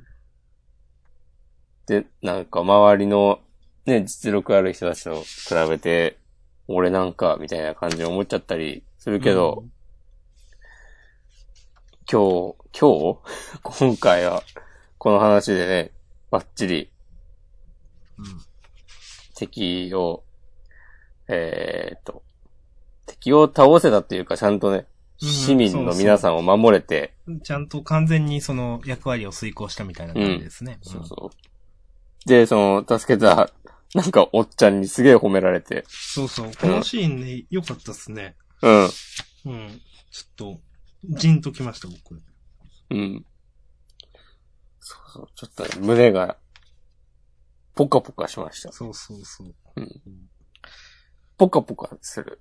[1.87, 3.41] で、なんか周りの
[3.87, 6.20] ね、実力ある人たちと比べて、
[6.73, 9.65] 俺なんか、みたいな感じに思っちゃったりするけど、
[12.11, 13.19] 今日、今日？
[13.63, 14.43] 今回は、
[14.99, 15.91] この話でね、
[16.31, 16.91] バッチリ
[18.19, 18.25] うん。
[19.35, 20.23] 敵を、
[21.27, 22.23] えーっと、
[23.07, 24.87] 敵を倒せたっていうか、ちゃんとね、うん
[25.23, 27.41] 市民の皆さんを守れて、うん。
[27.41, 30.79] ちゃんと完全にその役割を遂行したみたいな感じですね。
[30.81, 32.29] そうそう。
[32.29, 33.51] で、その、助けた、
[33.95, 36.51] なんか、おっちゃんにすげえ褒められて、そうそう。
[36.61, 38.37] このシーンね、良かったっすね。
[38.63, 38.89] うん、うん。
[40.11, 40.61] ちょっと、
[41.05, 42.21] ジンときました、僕。
[42.91, 43.27] うん。
[44.79, 46.37] そうそう、ちょっとね、胸が、
[47.75, 48.73] ポカポカしました。
[48.73, 49.55] そうそうそう。
[51.37, 52.41] ポカポカする。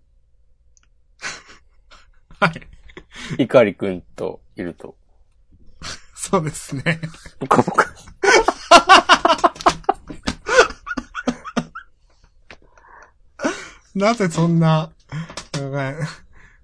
[2.40, 3.42] はい。
[3.42, 4.98] イカリくんといると、
[6.22, 7.00] そうですね。
[7.40, 7.89] ポカポカ。
[14.00, 14.92] なぜそんな、
[15.54, 16.08] なんか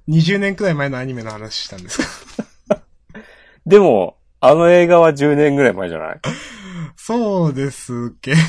[0.08, 2.00] 20年くらい前のアニメの話したんです
[2.70, 2.82] か？
[3.66, 6.22] でも、あの映画は10年ぐらい前じゃない？
[6.96, 8.40] そうですけど、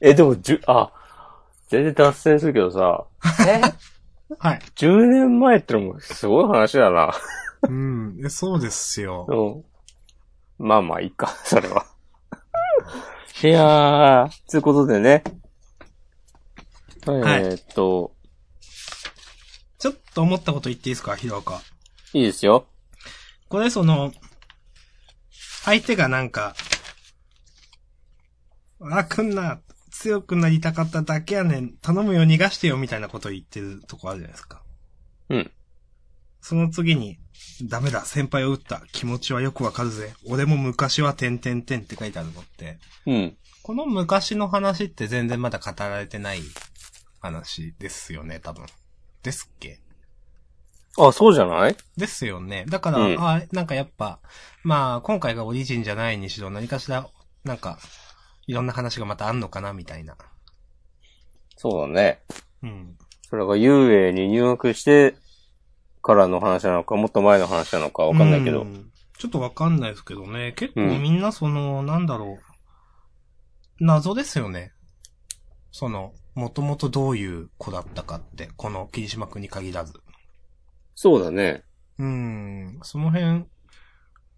[0.00, 0.90] え、でも、じゅ、あ、
[1.68, 3.04] 全然脱線するけどさ、
[3.46, 3.60] え？
[4.38, 4.58] はい。
[4.76, 7.12] 10年前ってのもすごい話だな。
[7.68, 9.64] うん、えそうですよ。
[10.58, 10.66] うん。
[10.66, 11.84] まあまあ、いいか、それは。
[13.42, 15.22] いやー、つうことでね。
[17.08, 18.14] えはいーっと、
[19.78, 21.62] ちょっと思ったこと言っていいですか、ヒロカ。
[22.12, 22.66] いいですよ。
[23.48, 24.12] これその、
[25.64, 26.54] 相手がなんか、
[28.80, 34.62] あ、来んな、強くなりたかっただけやねん、頼むよ逃がしてよみたいなこと言ってるとこあるじゃないですか。
[35.30, 35.50] うん。
[36.40, 37.18] その次に、
[37.64, 40.14] ダメだ、先輩を撃った、気持ちはよくわかるぜ。
[40.28, 43.36] 俺も昔は点々点って書いてあるのって、うん。
[43.62, 46.40] この昔の話って全然まだ語られてない
[47.20, 48.66] 話ですよね、多分。
[49.22, 49.80] ですっけ？
[50.98, 51.76] あ、そうじゃない？
[51.96, 52.64] ですよね。
[52.68, 54.20] だから、うんあなんかやっぱ、
[54.62, 57.08] まあ、今回がオリジンじゃないにしろ何かしら、
[57.44, 57.78] なんか、
[58.46, 60.16] いろんな話がまたあんのかな、みたいな。
[61.56, 62.22] そうだね。
[62.62, 62.96] うん。
[63.28, 65.16] それが遊泳に入学して
[66.02, 68.62] からの話なのか、もっと前の話なのかわかんないけど。
[68.62, 70.52] うんちょっとわかんないですけどね。
[70.52, 73.84] 結構うんみんなその、なんだろう。
[73.84, 74.72] 謎ですよね。
[75.72, 79.94] その、もともとどういう子だったかって、この霧島くんに限らず。
[80.94, 81.64] そうだね。
[81.98, 83.46] うん、その辺、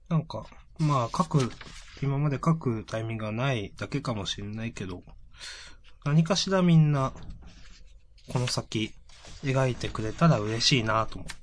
[0.08, 0.46] なんか、
[0.78, 1.50] まあ、書く、
[2.00, 5.02] 今まで書くタイミングがないだけかもしれないけど、
[6.04, 7.12] 何かしらみんな、
[8.32, 8.94] この先、
[9.42, 11.34] 描いてくれたら嬉しいなと思って。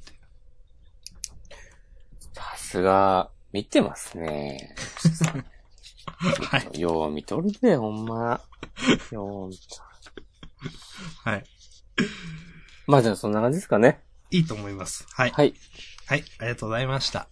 [2.31, 4.73] さすが、見てますね。
[6.49, 6.79] はい。
[6.79, 8.39] よう見とるで、ほんま。
[9.11, 9.94] よう見とる。
[11.23, 11.43] はい。
[12.88, 14.01] まあじゃあそんな感じですかね。
[14.32, 15.08] いいと思います。
[15.12, 15.32] はい。
[15.32, 15.54] はい。
[16.08, 16.23] はい。
[16.39, 17.28] ありがとうございました。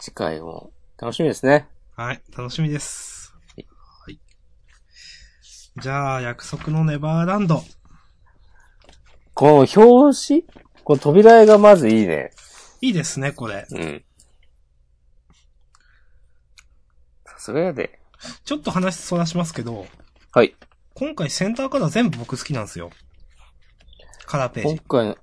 [0.00, 1.68] 次回も楽しみですね。
[1.96, 2.22] はい。
[2.36, 3.34] 楽しみです。
[3.56, 3.66] はい
[4.06, 4.20] はい。
[5.80, 7.62] じゃあ、約束のネバーランド。
[9.34, 10.42] この表紙？
[10.84, 12.30] この扉絵がまずいいね。
[12.80, 13.66] いいですね、これ。
[13.70, 14.04] うん。
[17.26, 17.98] さすがやで。
[18.44, 19.86] ちょっと話そらしますけど、
[20.32, 20.54] はい。
[20.96, 22.90] 今回センターカラー全部僕好きなんですよ。
[24.26, 24.76] カラーページ。
[24.76, 25.16] 今回の、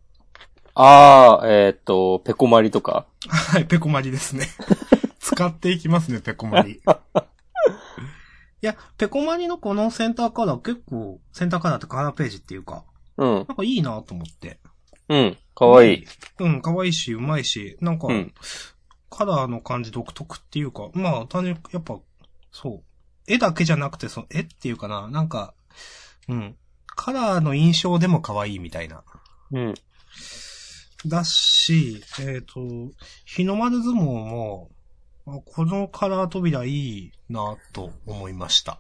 [0.76, 3.08] あー、えーっと、ペコマリとか。
[3.30, 4.48] はい、ペコマリですね。
[5.20, 6.74] 使っていきますね、ペコマリ。
[6.74, 6.80] い
[8.60, 12.84] や、ペコマリのこのセンターカラー結構、センターカラーってカラーページっていうか、
[13.16, 13.36] うん。
[13.36, 14.60] なんかいいなと思って。
[15.08, 15.38] うん。
[15.56, 16.06] かわいい。
[16.40, 18.34] うん、可愛いし、うまいし、なんか、うん。
[19.10, 21.98] カラーの感じ独特っていうか、まあ、単純に、やっぱ、
[22.52, 22.84] そう。
[23.26, 25.54] 絵だけじゃなくて、その、絵っていうかな、なんか、
[26.32, 26.56] うん。
[26.88, 29.04] カラーの印象でも可愛いみたいな。
[29.52, 29.74] うん。
[31.06, 32.60] だし、えっ、と、
[33.26, 34.70] 日の丸相撲も、
[35.28, 38.80] あこのカラー扉いいなと思いました。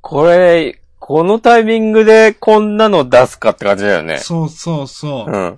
[0.00, 4.18] これ、このタイミングでこんなの出すかって感じだよね。
[4.18, 5.30] そうそうそう。
[5.30, 5.56] うん。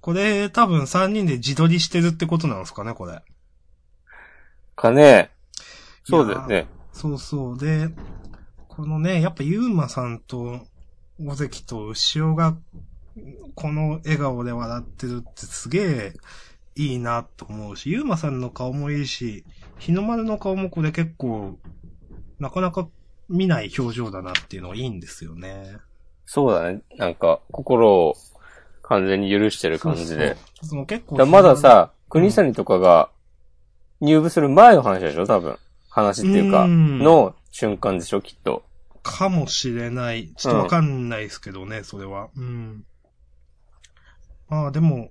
[0.00, 3.22] これ多分3人で自撮りしてるってことなんですかね、これ。
[4.74, 5.30] かね。
[6.04, 6.66] そうだよね。
[6.92, 7.58] そうそう。
[7.58, 7.90] で、
[8.68, 10.60] このね、やっぱゆうまさんと、
[11.20, 12.56] 尾関と牛尾が、
[13.54, 16.12] この笑顔で笑ってるってすげえ
[16.76, 19.44] いいなと思うし、ゆうまさんの顔もいいし、
[19.78, 21.58] 日の丸の顔もこれ結構、
[22.38, 22.88] なかなか
[23.28, 25.78] 見ない表情だなっていうのがいいんですよね。
[26.24, 26.82] そうだね。
[26.96, 28.14] なんか、心を
[28.82, 30.36] 完全に許してる感じで。
[30.62, 30.86] そうそう。
[30.86, 33.10] 結構だまだ、さ、国谷とかが
[34.00, 35.58] 入部する前の話でしょ多分。
[35.88, 38.62] 話っていうか、うんの瞬間でしょきっと。
[39.08, 40.32] かもしれない。
[40.36, 42.28] ちょっとわかんないですけどね、それは。
[42.36, 42.84] うん。
[44.48, 45.10] まあでも、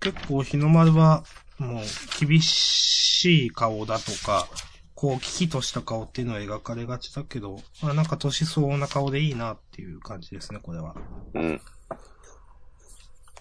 [0.00, 1.24] 結構日の丸は、
[1.58, 1.84] もう、
[2.26, 4.46] 厳しい顔だとか、
[4.94, 10.94] こう、危機とした顔っていうのは描かれがちだけど、まあなんか年相応な顔でいいなっていう感じですね、これは。
[11.34, 11.60] うん。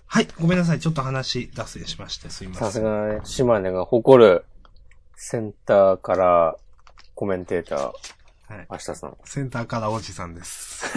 [0.05, 0.79] はい、ごめんなさい。
[0.79, 2.65] ちょっと話脱線しまして、すいません。
[2.67, 4.45] さすがね、島根が誇る
[5.15, 6.57] センターから
[7.13, 7.91] コメンテーター、
[8.47, 8.67] はい。
[8.71, 9.17] 明日さん。
[9.25, 10.85] センターからおじさんです。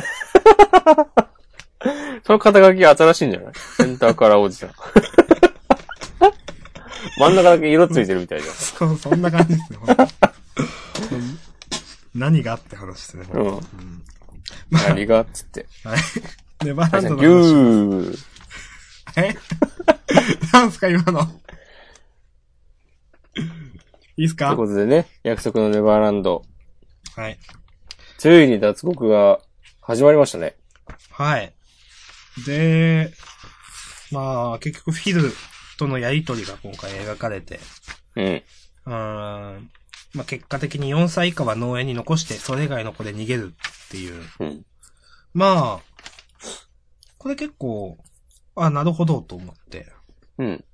[2.25, 3.53] その肩書き新しいんじゃない？
[3.77, 4.71] センターからおじさん。
[7.19, 9.79] 真ん中だけ色ついてるみたいじ そう、そんな感じですね、
[12.15, 13.63] 何がって話ですね、うんうんゃん。
[14.71, 15.67] 何がっつって。
[15.85, 15.99] はい。
[16.65, 17.25] ネバーランドの話。
[17.55, 18.19] ー。
[19.17, 19.35] え？
[20.53, 21.21] なんすか、今の？
[24.17, 26.43] いいっすというかことでね、約束のネバーランド。
[27.17, 27.39] はい。
[28.19, 29.41] ついに脱獄が
[29.81, 30.57] 始まりましたね。
[31.11, 31.53] はい。
[32.47, 33.13] で、
[34.13, 35.33] まあ、結局フィル
[35.79, 37.61] とのやりとりが今回描かれて、
[38.17, 38.25] うん。
[38.25, 38.93] うー
[39.59, 39.71] ん、
[40.15, 43.55] まあ結果的に4歳以下は農園に残して、それ以外の子で逃げる
[43.87, 44.23] っていう。
[44.41, 44.67] うん。
[45.33, 45.91] まあ、
[47.19, 47.99] これ結構、
[48.57, 49.87] あ、なるほどと思って、
[50.39, 50.65] うん。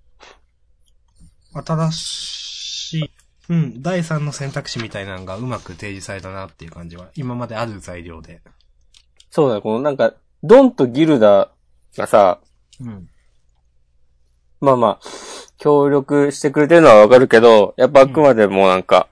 [1.53, 3.11] 新しい、
[3.49, 8.41] うん、第3の選択肢みたいなのがうまく提示されたなっていう感じは、今まである材料で。
[9.31, 11.51] そうだね、このなんか、ドンとギルダ
[11.97, 12.41] がさ、
[12.81, 13.09] うん。
[14.61, 15.07] まあまあ、
[15.59, 19.09] 協力してくれてるのはわかるけど、やっぱあくまでもなんか、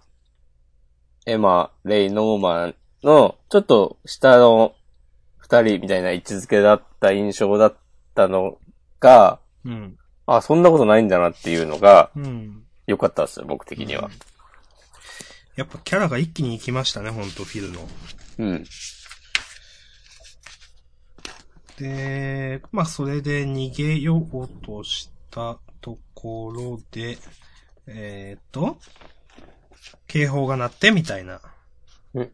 [1.27, 4.75] エマ、レイ、ノーマンの、ちょっと下の
[5.39, 7.77] 二人みたいな位置づけだった印象だっ
[8.15, 8.59] たの
[9.01, 9.97] が、うん。
[10.27, 12.64] あ、そんなことないんだなっていうのがうん。
[12.87, 14.11] 良かったですよ、僕的には。
[15.57, 17.89] やっぱキャラが一気に行きましたね、ほんと、フィルの。
[18.39, 18.65] うん。
[21.77, 27.19] で、まあ、それで逃げようとしたところで、
[27.87, 28.79] えー、っと、
[30.07, 31.41] 警報が鳴ってみたいな
[32.15, 32.33] うん、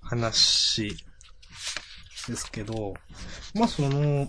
[0.00, 0.96] 話
[2.28, 2.94] ですけど、
[3.54, 4.28] まあ、その、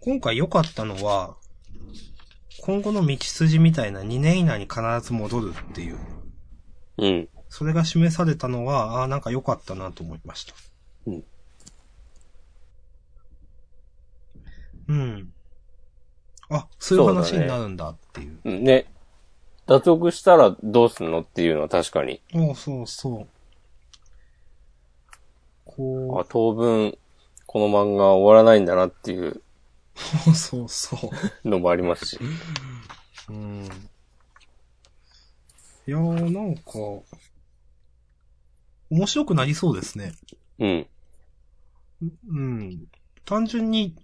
[0.00, 1.36] 今回良かったのは、
[2.64, 5.98] 今後の道筋みたいな2年以内に必ず戻るっていう、
[6.96, 7.28] うん。
[7.50, 10.54] それが示されたのは、ああ、なんか良かったなと思いました。
[11.06, 11.24] うん。
[14.88, 15.32] うん。
[16.48, 18.38] あ、そういう話になるんだっていう。
[18.42, 18.86] うんね。
[19.66, 22.22] 脱獄したらどうすんのっていうのは確かに。
[22.32, 23.26] そうそうそう。
[25.66, 26.96] こあ、当分、
[27.44, 29.42] この漫画終わらないんだなっていうう、
[30.34, 30.96] そうそ
[31.44, 31.48] う。
[31.48, 32.18] のもありますし。
[33.28, 33.64] うん。
[35.86, 36.72] いやー、なんか、
[38.90, 40.12] 面白くなりそうですね。
[40.58, 40.86] うん。
[42.28, 42.86] うん。
[43.24, 43.96] 単純に、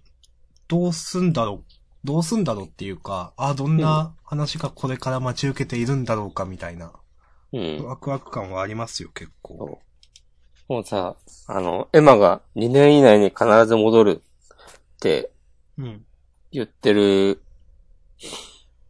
[0.67, 1.73] どうすんだろう、
[2.03, 6.93] どうすんだろうっていうか、あ、どんな話がこれから待ち受けているんだろうかみたいな、
[7.51, 7.85] うん。
[7.85, 9.79] ワクワク感はありますよ、結構。
[10.67, 15.31] もうさ、あの、エマが2年以内に必ず戻るって
[15.81, 16.05] うん。
[16.51, 17.41] 言ってる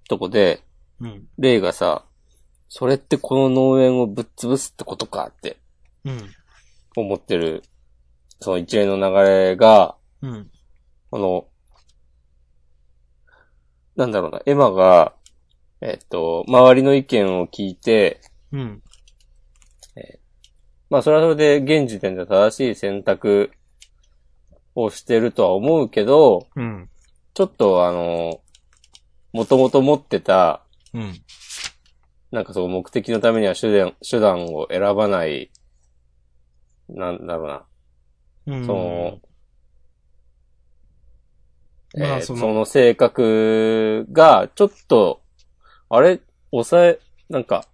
[0.09, 0.63] とこで、
[0.99, 1.27] うん。
[1.37, 2.05] レイがさ、
[2.67, 5.57] それってこの農園をぶっ潰すってことかって
[6.03, 6.29] うん。
[6.95, 7.63] 思ってる、
[8.39, 10.51] その一連の流れが、うん。
[11.11, 11.47] あの、
[13.95, 15.13] なんだろうな、エマが、
[15.79, 18.83] えっと、周りの意見を聞いて、うん。
[20.89, 23.51] まあそれはそれで現時点で正しい選択
[24.75, 26.89] をしてるとは思うけど、うん。
[27.33, 28.41] ちょっとあの、
[29.33, 31.21] もともと持ってた、うん。
[32.31, 35.51] なんかその目的のためには手段、手段を選ばない、
[36.89, 38.65] なんだろうな、うん。
[38.65, 39.19] その、
[41.97, 45.21] まあえーそそのの性格が、ちょっと、
[45.89, 46.21] あれ？
[46.51, 47.65] 抑え、なんか、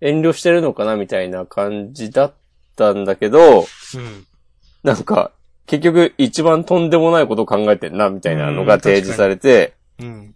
[0.00, 0.96] 遠慮してるのかな？
[0.96, 2.34] みたいな感じだっ
[2.74, 3.62] たんだけど、う
[3.98, 4.26] ん。
[4.82, 5.30] なんか、
[5.66, 10.34] 結局一番とんでもないことを考えてんな、みたいなのがうん提示されて、うん。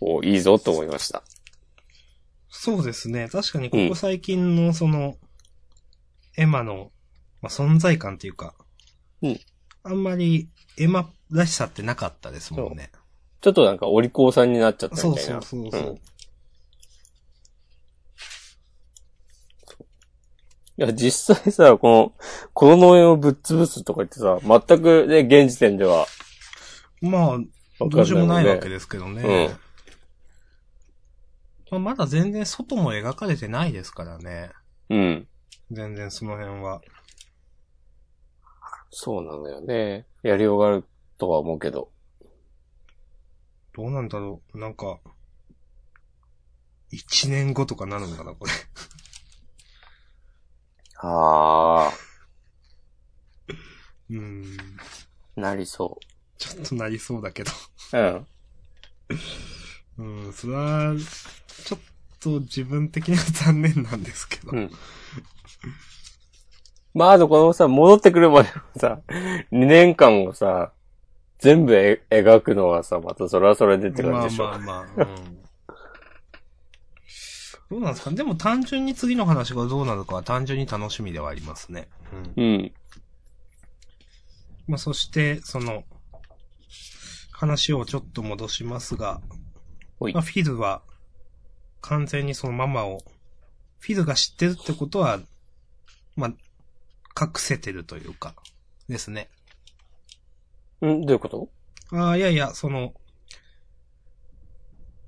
[0.00, 1.22] おいいぞと思いました。
[2.48, 3.28] そうですね。
[3.28, 5.16] 確かにここ最近のその、
[6.36, 6.90] エマの、
[7.42, 8.54] まあ、存在感っていうか、
[9.22, 9.40] うん
[9.82, 12.90] あんまりエマらしさってなかったですもんね。
[13.40, 15.40] ちょっとなんかお利口さんになっちゃったそうみたいな。
[15.40, 15.92] そうそうそう。
[15.92, 15.98] ん
[20.80, 22.12] いや、実際さ、この、
[22.54, 26.06] この農園をぶっ潰すとか言ってさ、全くね、現時点では、
[27.02, 27.38] まあ、
[27.86, 28.70] どうしようもないわけで。
[28.70, 29.50] ですけどね。
[31.70, 34.52] まあ、まだ全然外も描かれてないですからね。
[34.88, 35.28] うん。
[35.70, 36.80] 全然その辺は。
[38.90, 40.06] そうなんだよね。
[40.22, 40.84] やりようがある
[41.18, 41.90] とは思うけど。
[43.74, 44.58] どうなんだろう。
[44.58, 44.98] なんか、
[46.90, 48.52] 一年後とかなるんかな、これ。
[51.02, 51.92] ああ、
[54.10, 54.44] うん。
[55.36, 55.98] なりそ
[56.36, 57.50] ちょっとなりそうだけど。
[57.92, 57.96] う。
[59.98, 60.24] うん。
[60.24, 60.94] うん、それは、
[61.64, 61.80] ちょっ
[62.20, 64.52] と自分的には残念なんですけど。
[64.52, 64.70] うん。
[66.92, 69.00] まあ、あとこのさ、戻ってくるまでのさ、
[69.52, 70.72] 2年間をさ、
[71.38, 74.44] 全部え描くのはさ、またそれはそれでって感じでしょ。
[74.44, 75.06] まあまあまあ。
[75.06, 75.39] うん。
[77.70, 78.10] どうなんですか？
[78.10, 81.88] でも単純に次の話がどうなるかは単純に楽しみではありますね。
[82.36, 82.44] うん。
[82.44, 82.72] うん。
[84.66, 85.84] まあそして、その、
[87.32, 89.20] 話をちょっと戻しますが、
[90.00, 90.82] まあ、フィルは、
[91.80, 93.02] 完全にそのママを、
[93.78, 95.20] フィルが知ってるってことは、
[96.16, 96.30] まあ、
[97.20, 98.34] 隠せてるというか、
[98.88, 99.28] ですね。
[100.84, 101.48] んどういうこと？
[101.92, 102.94] ああ、いやいや、その、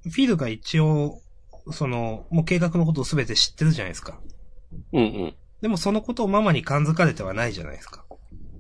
[0.03, 1.22] フィルが一応、
[1.71, 4.21] その、もう計画のことをすべて知ってるじゃないですか。
[4.93, 5.35] うんうん。
[5.61, 8.05] でもそのことをママに感づかれてはないじゃないですか。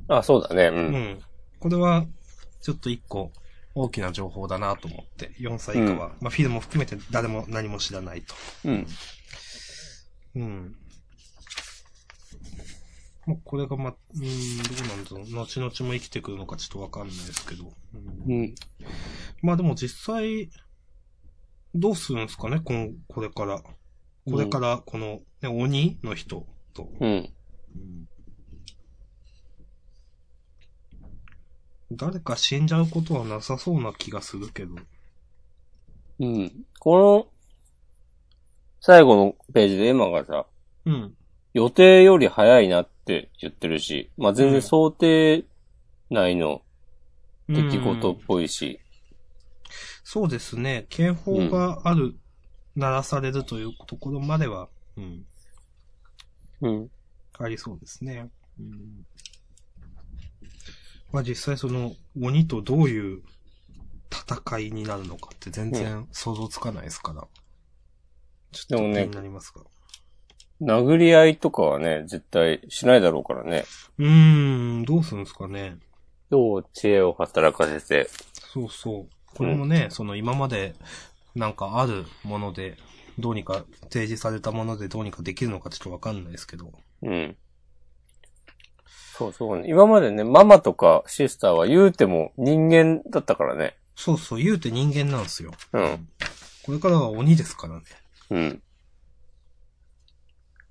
[0.08, 0.68] あ、そうだね。
[0.68, 0.72] う。
[0.72, 1.20] うんん。
[1.58, 2.06] これは、
[2.60, 3.32] ちょっと一個、
[3.74, 8.34] 大きな情報だなと思って、4歳以下は、まあフィルも含めて誰も何も知らないと。
[8.64, 8.86] うん。
[10.34, 10.76] うん。
[13.26, 15.44] まあ、これがま、うーん、どうなんだろう。
[15.44, 17.72] 後々も生きてくるのかちょっとわかんないですけど。
[17.94, 18.54] うんうん。
[19.42, 20.50] まあでも実際、
[21.74, 23.62] どうするんですかね、この、これから。
[24.30, 26.88] これから、この、ね、鬼の人と。
[27.00, 27.32] うん。
[31.90, 34.76] 誰か死んじゃうことはなさそうな気がするけど。
[36.20, 36.52] うん。
[36.78, 37.26] この、
[38.80, 40.46] 最後のページでエマがさ、
[40.84, 41.14] うん。
[41.54, 45.44] 予定より早いなって言ってるし、まあ、全然想定
[46.10, 46.62] 内の
[47.48, 48.80] 出来事っぽいし、
[50.04, 50.86] そうですね。
[50.90, 52.16] 警報がある、
[52.74, 55.24] 鳴らされるというところまでは、うん。
[56.60, 56.88] うん。
[57.38, 58.30] ありそうですね。
[58.58, 59.06] うん。
[61.12, 63.22] まあ実際その、鬼とどういう
[64.10, 67.26] 戦いになるのかって全然想像つかないですから。
[68.52, 69.62] ちょっと気になりますが。
[70.60, 73.64] 殴り合いとかはね、絶対しないだろうからね。
[73.98, 75.76] うーん、どうするんですかね。
[76.30, 78.08] どう知恵を働かせて、
[78.52, 79.21] そうそう。
[79.34, 80.74] これもね、その今まで
[81.34, 82.76] なんかあるもので、
[83.18, 86.72] どうにか提示されたものでどうにかできるのかちょっとわかんないですけど。
[87.02, 87.36] うん。
[89.18, 89.68] そうそうね。
[89.68, 93.76] 今までね、ママとかシスターは言うても人間だったからね。
[93.94, 95.52] そうそう、言うて人間なんですよ。
[95.72, 96.08] うん。
[96.64, 97.82] これからは鬼ですからね。
[98.30, 98.62] うん。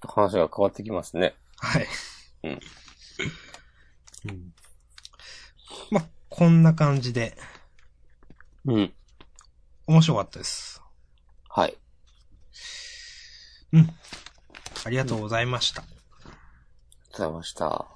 [0.08, 1.36] 話が変わってきますね。
[1.58, 1.88] はい。
[2.44, 2.60] うん。
[4.26, 4.54] うん。
[5.92, 7.38] まあ、こんな感じで、
[8.66, 8.94] うん。
[9.88, 10.82] 面白かったです。
[11.50, 11.78] はい。
[13.74, 13.90] うん。
[14.86, 15.82] ありがとうございました。
[15.82, 16.38] ありがと
[17.08, 17.88] うございました。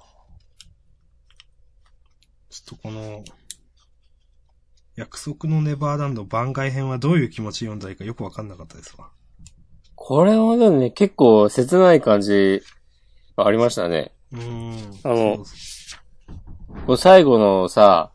[2.50, 3.24] ちょっとこの、
[4.96, 9.10] 約束のネバーランド番外編はどういう気持ちで読んだらいいかよくわかんなかったですわ。
[9.94, 12.62] これはでもね、結構切ない感じ
[13.36, 14.12] がありましたね。
[14.32, 15.00] うーん。
[15.04, 15.44] あのそう
[16.86, 18.12] これ最後のさ、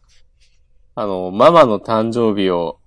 [0.94, 2.80] あの、ママの誕生日を、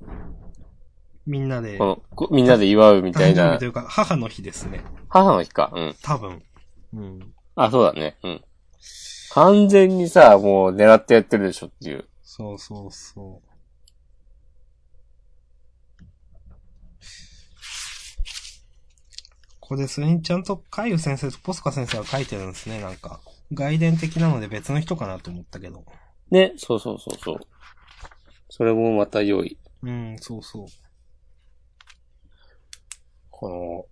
[1.26, 4.84] みんなで、この、こみんなで祝うみたいな誕生日と、いうか、母の日ですね。
[5.08, 5.72] 母の日か。
[5.74, 5.96] うん。
[6.02, 6.42] 多分。
[6.92, 7.34] うん。
[7.54, 8.18] あ、そうだね。
[8.22, 8.44] うん。
[9.30, 12.06] 完全にさ、もう狙ってやってるでしょっていう。
[12.22, 13.48] そうそうそう。
[19.60, 23.20] これ、それにちゃんと海遊先生とポスカ先生が書いてるんですね、なんか。
[23.52, 25.84] 外伝的なので別の人かなと思ったけど。
[26.30, 27.40] ね、そうそうそうそう。
[28.56, 29.58] それもまた良い。
[29.82, 30.66] うん、そうそう。
[33.28, 33.86] この、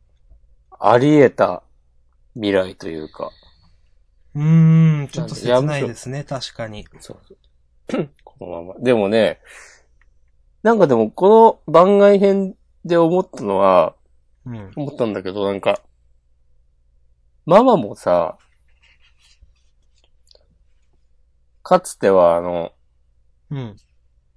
[0.79, 1.65] あり得た
[2.35, 3.33] 未来というか。
[4.37, 6.87] うーん、ちょっと切ないですね、確かに。
[7.01, 8.09] そうそう。
[8.23, 8.79] このまま。
[8.79, 9.41] でもね、
[10.63, 12.55] なんかでもこの番外編
[12.85, 13.97] で思ったのは、
[14.47, 14.71] うん。
[14.77, 15.83] 思ったんだけど、なんか、
[17.47, 18.39] ママもさ、
[21.65, 22.73] かつてはあの、
[23.51, 23.77] うん。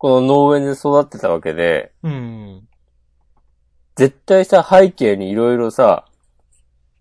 [0.05, 2.67] この農園で育ってたわけで、うん。
[3.95, 6.05] 絶対さ、背景にいろいろさ、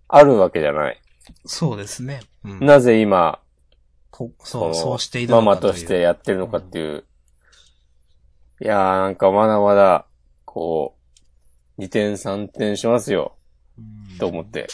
[0.08, 0.98] あるわけじゃない。
[1.44, 2.22] そうですね。
[2.44, 2.64] うん。
[2.64, 3.40] なぜ今、
[4.10, 7.04] こそう、そうしているのかママとしてやってるのかっていう。
[8.62, 10.06] いやーなんかまだまだ、
[10.46, 11.20] こう、
[11.76, 13.36] 二点三点しますよ、
[13.76, 13.82] う
[14.14, 14.66] んと思って。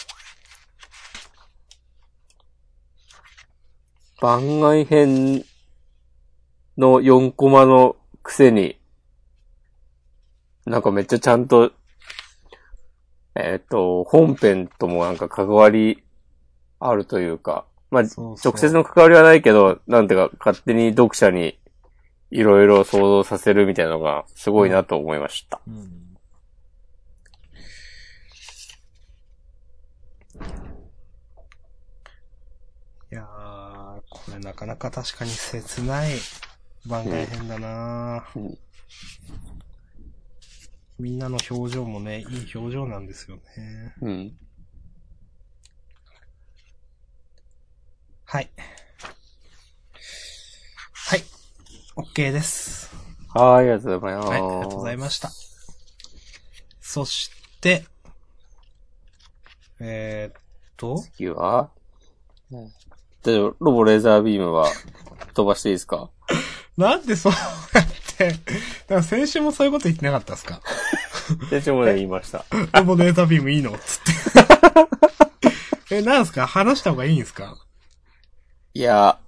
[4.20, 5.44] 番外編
[6.78, 8.78] の4コマのくせに、
[10.66, 11.72] なんかめっちゃちゃんと、
[13.34, 16.02] えっ、と、本編ともなんか関わり
[16.78, 21.58] あるというか、まあ、そうそう直接の関わりはないけど、なんていうか、勝手に読者に
[22.30, 25.60] いろいろ想像させるみたいなのがすごいなと思いました。
[25.66, 26.06] うん。
[33.12, 36.12] いやー、これなかなか確かに切ない
[36.86, 38.58] 番外編だな、うん
[41.00, 43.94] みんなの表情もね、いい表情なんですよね。
[44.02, 44.36] うん。
[48.26, 48.50] はい。
[50.92, 51.22] はい。
[51.96, 52.94] OK です。
[53.32, 54.28] はい、ありがとうございます。
[54.28, 55.30] はい、ありがとうございました。
[56.82, 57.30] そし
[57.62, 57.86] て、
[59.80, 60.42] えー、っ
[60.76, 61.70] と、次は、
[63.22, 64.68] でロボレーザービームは、
[65.32, 66.10] 飛ばしていいですか？
[66.80, 67.32] なんでそう
[67.74, 68.40] やって、だか
[68.96, 70.60] ら先週もそういうこと言ってなかったですか？
[71.50, 72.44] 先週もね、言いました。
[72.74, 73.76] ロボデータビームいいの？
[73.78, 74.00] つっ
[75.88, 75.96] て。
[75.96, 76.46] え、なんすか？
[76.46, 77.56] 話した方がいいんすか？
[78.74, 79.18] いや、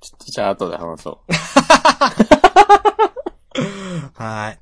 [0.00, 1.22] ちょっとじゃあ後で話そ
[4.14, 4.58] はい。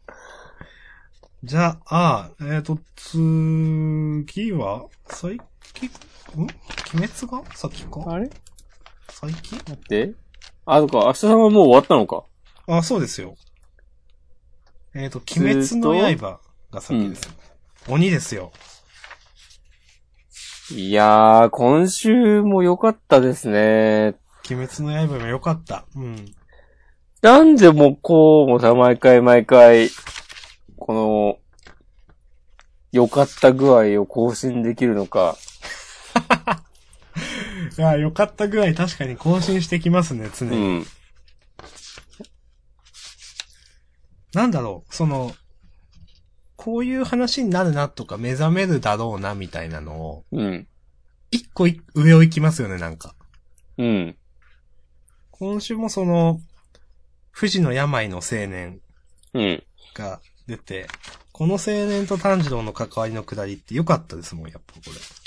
[1.44, 5.40] じゃあ、えっ、と、次は、最
[5.74, 5.88] 近、
[6.36, 6.42] ん？
[6.42, 7.42] 鬼滅が？
[7.54, 8.00] 先か？
[8.00, 8.10] う。
[8.10, 8.28] あれ？
[9.08, 9.58] 最近？
[9.58, 10.12] 待って。
[10.70, 12.24] あ、そっか、明日さんはもう終わったのか。
[12.66, 13.36] あ、そうですよ。
[14.94, 16.40] えっ、と、鬼滅の刃
[16.70, 17.32] が先ですよ。
[17.88, 18.52] 鬼ですよ。
[20.70, 24.16] いやー、今週も良かったですね。
[24.50, 25.86] 鬼滅の刃も良かった。
[25.96, 26.34] うん。
[27.22, 29.88] なんでもこうもさ、毎回毎回、
[30.76, 31.38] この、
[32.92, 35.38] 良かった具合を更新できるのか。
[37.76, 40.78] いや、良かったぐらい確かに更新してきますね、常うに。
[40.80, 40.86] ん。
[44.34, 45.34] なんだろう、その、
[46.56, 50.68] こういう話になるなとか目覚めるだろうなみたいなのを、うん。
[51.30, 53.14] 一個い上を行きますよね、なんか。
[53.76, 54.16] うん。
[55.30, 56.40] 今週もその、
[57.38, 58.80] 富士の病の青年
[59.34, 59.62] うん。
[59.94, 60.88] が出て、
[61.32, 64.80] この青年と炭治郎の関わりのくだりって良かったですもん、やっぱこ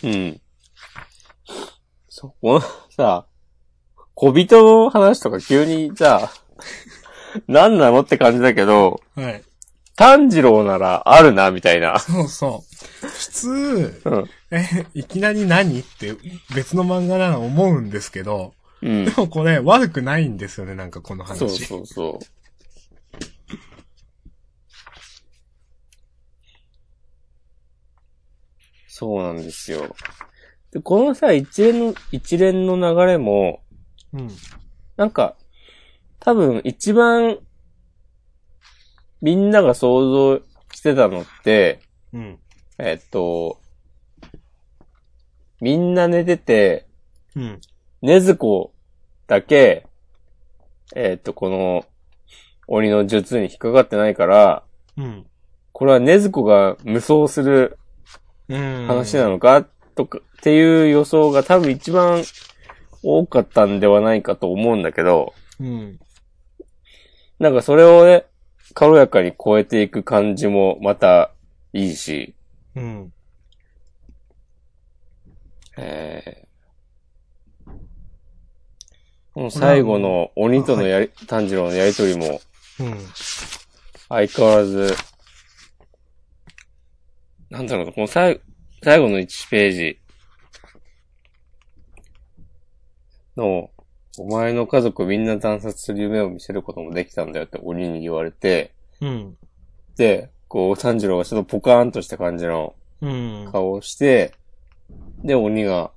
[0.04, 0.42] うん。
[2.14, 3.26] そう、このさ、
[4.16, 6.30] 小人の話とか急にさ、
[7.47, 9.24] 何 なのって感じだけど、れ。
[9.24, 9.43] はい。
[9.95, 11.99] 炭治郎ならあるな、みたいな。
[11.99, 12.66] そうそ
[13.01, 13.07] う。
[13.07, 14.30] 普通、うん。
[14.51, 16.18] え、いきなり何って
[16.53, 19.12] 別の漫画なら思うんですけど、うんで。
[19.12, 21.39] もこれ悪くないんですよね、なんかこの話。
[21.39, 22.26] そうそうそう。
[28.89, 29.95] そうなんですよ。
[30.72, 33.61] で、このさ、一連の、一連の流れも、
[34.13, 34.30] うん。
[34.97, 35.36] なんか、
[36.19, 37.39] 多分一番、
[39.22, 40.41] みんなが想像
[40.74, 41.82] してたのって、
[42.13, 42.39] うん。
[42.78, 43.59] えっと、
[45.59, 46.88] みんな寝てて、
[47.36, 47.61] うん。
[48.01, 48.74] ねずこ
[49.28, 49.86] だけ、
[50.95, 51.86] えっと、この、
[52.67, 54.63] 鬼の術に引っかかってないから、
[54.97, 55.26] うん。
[55.74, 57.78] これはねずこが無双する
[58.49, 58.88] うん。
[58.88, 59.65] 話なのか、
[59.95, 62.24] とか、っていう予想が多分一番
[63.04, 66.00] 多かったんではないかと思うんだけど、うん。
[67.38, 68.26] なんかそれをね、
[68.74, 71.32] 軽やかに超えていく感じもまた
[71.74, 72.34] いいし、
[72.76, 73.14] うん。
[75.78, 77.72] えー、
[79.36, 82.42] この最後の鬼とのやり、炭治郎のやりとりも
[82.80, 82.98] うん。
[84.10, 84.96] 相変わらず、
[87.52, 88.42] なんだろうな、この最
[88.84, 90.01] 最後の1ページ
[93.42, 93.70] の、
[94.18, 99.38] お前の家族をみんな惨殺する夢を見せることもできたんだよって鬼に言われて、うん。
[99.98, 103.50] で、こう、炭治郎がちょっとポカーンとした感じのうん。
[103.52, 104.34] 顔をして、
[105.24, 105.92] で、鬼が、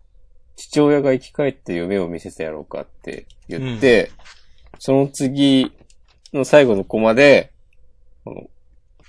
[0.56, 4.10] 父親が生き返って夢を見せてやろうかって言って、
[4.78, 5.72] その次
[6.32, 7.52] の最後のコマで、
[8.24, 8.42] この、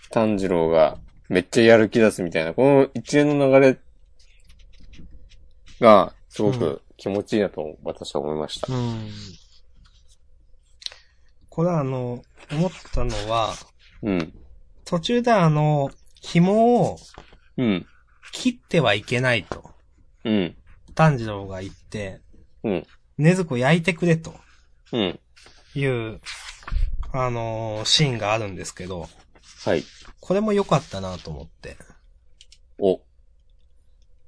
[0.10, 0.98] 炭治郎が
[1.30, 3.78] めっちゃやる気出すみたいな、この一連の流れ
[5.80, 8.74] が、すごく気持ちいいなと私は思いました。
[8.74, 9.10] うん。
[11.50, 12.22] これはあの、
[12.52, 13.54] 思ったのは、
[14.02, 14.34] うん。
[14.86, 15.90] 途中であの、
[16.22, 16.98] 紐を
[17.58, 17.86] うん。
[18.32, 19.70] 切ってはいけないと、
[20.24, 20.56] うん。
[20.94, 22.22] 炭治郎が言って、
[22.64, 22.88] うん。
[23.18, 24.34] ねずこ焼いてくれと
[24.92, 25.20] うん。
[25.76, 26.20] いう、
[27.14, 29.08] あのーシーンがあるんですけど、
[29.66, 29.84] はい。
[30.20, 31.78] これも良かったなと思って。
[32.78, 33.02] お。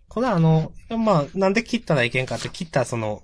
[0.10, 3.24] これはあの、まあ、なんで切ったらいけんかって、切ったらその、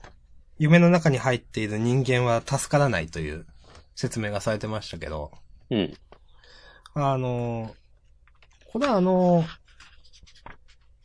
[0.60, 3.46] 夢の中に入っている人間は助からないという
[3.96, 5.32] 説明がされてましたけど、
[5.70, 5.94] うん。
[6.94, 7.76] あの、
[8.72, 9.46] これはあの、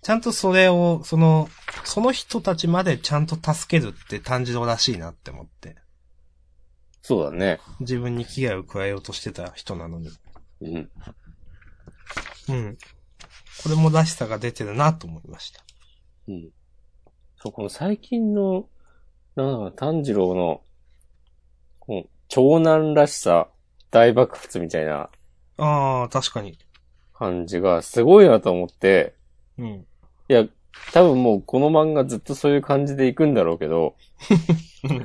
[0.02, 1.48] ちゃんとそれを、その、
[1.84, 5.76] その人たちまでちゃんと助けるって炭治郎らしいなって思って。
[7.02, 7.60] そうだね。
[7.80, 10.10] 自分に危害を加えようとしてた人なのに。
[10.60, 10.90] うん。
[12.48, 12.78] うん。
[13.62, 15.62] これもらしさが出てるなと思いました。
[16.28, 16.50] うん。
[17.36, 18.68] そう、この最近の、
[19.34, 20.62] なんだか炭治郎の、
[21.80, 23.48] この長男らしさ、
[23.90, 25.08] 大爆発みたいな
[25.56, 26.58] ああ、確かに。
[27.14, 29.14] 感じがすごいなと思って、
[29.58, 29.86] うん。
[30.28, 30.44] いや、
[30.92, 33.96] 多分もうこの漫画ずっとそういう感じでいくんだろうけど、
[34.84, 35.02] うん。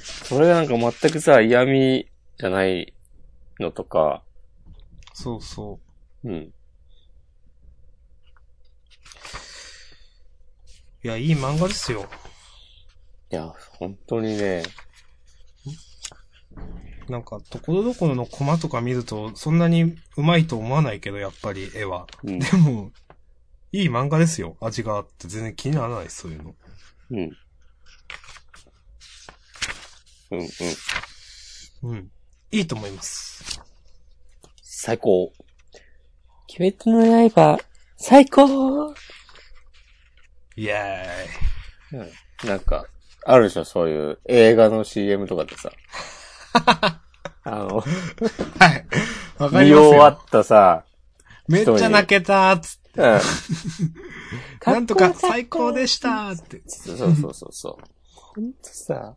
[0.00, 2.08] それがなんか全くさ、嫌味
[2.38, 2.94] じゃない
[3.60, 4.22] のとか、
[5.12, 5.78] そうそ
[6.24, 6.53] うん。
[11.04, 12.08] いや、いい漫画ですよ。
[13.30, 14.62] いや、本当にね、
[17.10, 22.06] なんか、ところどころのコマとか見ると、そんなに上手いと思わないけど、やっぱり絵は。
[22.22, 22.38] うん。
[22.38, 22.90] でも、
[23.70, 24.56] いい漫画ですよ。
[24.62, 26.54] 味があって全然気にならない、そういうの。
[27.10, 27.18] うん。
[27.18, 27.22] う
[30.36, 30.38] ん
[31.82, 31.90] うん。
[31.90, 32.10] うん。
[32.50, 33.60] いいと思います。
[34.62, 35.34] 最高。
[36.58, 37.58] 鬼滅の刃、
[37.98, 38.94] 最高
[40.56, 41.26] イエ
[41.92, 41.96] う
[42.46, 42.48] ん。
[42.48, 42.86] なんか、
[43.24, 45.72] あるでしょ、そういう映画の CM とかでさ。
[47.46, 48.86] あの、ーイはい。
[49.38, 49.88] わか見りますよ。
[49.88, 50.84] 終わったさ、
[51.48, 53.00] めっちゃ泣けたーっつって。
[53.00, 53.20] うん。
[54.74, 56.62] なんとか最高でしたーって。
[56.66, 57.84] そうそうそうそう。
[58.14, 59.14] ほんとさ、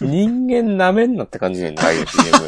[0.00, 2.46] 人間舐めんなって感じだ、 ああいう CM。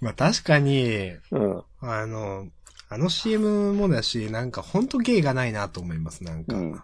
[0.00, 1.62] まあ確かに、うん。
[1.80, 2.46] あの、
[2.90, 6.56] あの CM もだし、なんかほんと芸がないなと思います、なんか。
[6.56, 6.82] うん。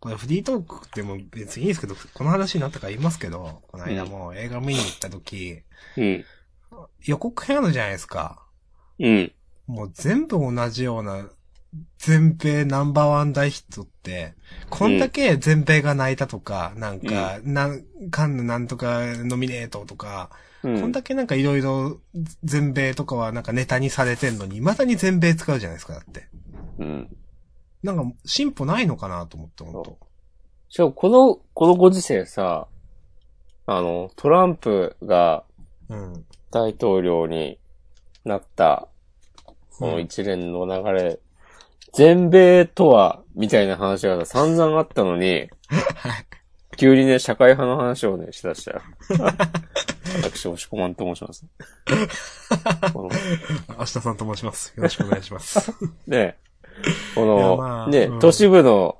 [0.00, 5.60] これフリートークでも別にいいですけど、この話になったから言いますけど、この間も映画見に行った時、
[5.96, 6.24] うん。
[7.04, 8.42] 予告編あるじゃないですか。
[8.98, 9.32] うん。
[9.66, 11.28] もう全部同じような、
[11.98, 14.34] 全米ナンバーワン大ヒットって、
[14.70, 20.30] こんだけ全米が泣いたとか、なんか、なん、カンヌなんとかノミネートとか、
[20.62, 20.80] うん。
[20.80, 21.98] こんだけなんかいろいろ
[22.44, 26.28] 全米とかはなんかネタにされてんのに、未だに全米使うじゃないですか、だって。
[26.78, 27.16] うん。
[27.82, 29.98] なんか進歩ないのかなと思って、本当
[30.68, 32.68] しかも、この、このご時世さ、
[33.66, 35.44] あの、トランプが
[35.90, 36.24] うん。
[36.52, 37.58] 大統領に
[38.24, 38.88] なった、
[39.78, 41.18] この一連の流れ、
[41.92, 45.50] 全米とは、みたいな話が散々あったのに、
[46.76, 48.82] 急にね、社会派の話をね、しだしたよ。
[50.18, 51.46] 私、押し込まんと申します。
[52.94, 54.72] 明日さんと申します。
[54.76, 55.72] よろしくお願いします。
[56.06, 56.36] ね、
[57.14, 57.36] この、
[57.88, 58.98] ね、まあうん都市部の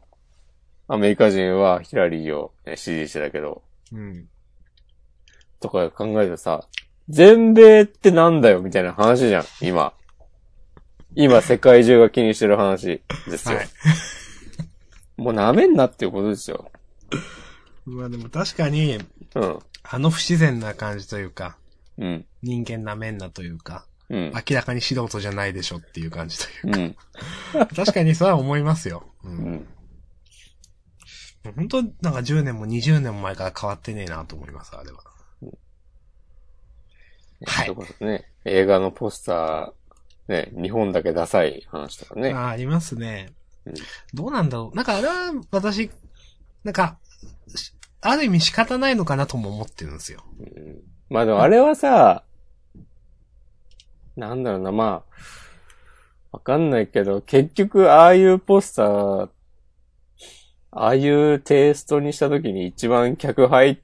[0.89, 4.29] アメリカ人はヒラリーを、ね、支持してたけど、うん。
[5.61, 6.67] とか考えるとさ、
[7.09, 9.93] 全米ってなんだよみたいな話じゃん、今。
[11.15, 13.59] 今世界中が気にしてる話ですよ。
[13.59, 13.69] はい。
[15.17, 16.71] もう舐めんなっていうことですよ。
[17.85, 18.99] まあでも確かに、
[19.35, 19.59] うん。
[19.83, 21.57] あの不自然な感じというか、
[21.99, 22.27] うん。
[22.43, 24.33] 人間なめんなというか、うん。
[24.35, 26.95] 明らかに素人じゃないでしょっていう感じといううん。
[26.95, 27.67] か。
[27.77, 29.05] 確かにそれは思いますよ。
[29.25, 29.29] う。
[29.29, 29.69] うんん。
[31.57, 34.99] 本当なんか10年も20年も前から変わってねえなと思います、あれは。
[37.47, 39.73] はいそれこそね、映画のポスター、
[40.29, 42.33] ね、日本だけダサい話とかね。
[42.33, 43.33] ああ、ありますね
[43.65, 43.75] うん。
[44.13, 44.77] どうなんだろう。
[44.77, 45.91] なんかあれは私、
[46.65, 47.10] なんか、し
[48.03, 50.25] ある意味仕方ないのかなとも思ってるんですよ。
[50.39, 50.81] うん
[51.11, 52.23] まあでもあれはさ、
[54.17, 55.15] なんだろうな、まあ、
[56.33, 59.29] わかんないけど、結局ああいうポスター、
[60.71, 63.79] ああいうテイストにした時に一番客入っ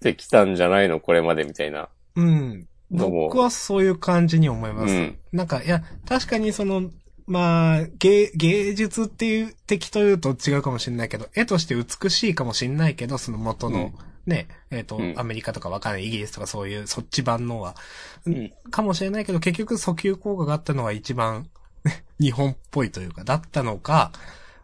[0.00, 1.00] てきたんじゃないの？
[1.00, 1.88] これまでみたいな。
[2.14, 2.68] うん。
[2.90, 4.94] 僕はそういう感じに思います。
[4.94, 6.90] うんなんか、いや、確かにその、
[7.28, 13.92] まあ、芸、芸術っていう、的というと違うかもしれないけど、絵として美しいかもしれないけど、その元の、
[14.26, 15.14] ね、えっ、と、うん。
[15.18, 17.76] アメリカとかわかんない、イギリスとかそういう、そっち版のは、
[18.24, 18.52] うん。
[18.70, 21.50] かもしれないけど、結局訴求効果があったのは一番、
[22.18, 24.10] 日本っぽいというか、だったのか、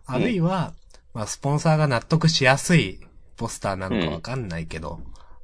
[0.07, 0.73] あるいは、
[1.13, 2.99] まあ、スポンサーが納得しやすい
[3.37, 5.01] ポスターなのかわかんないけど、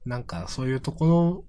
[0.06, 1.44] なんかそういうところ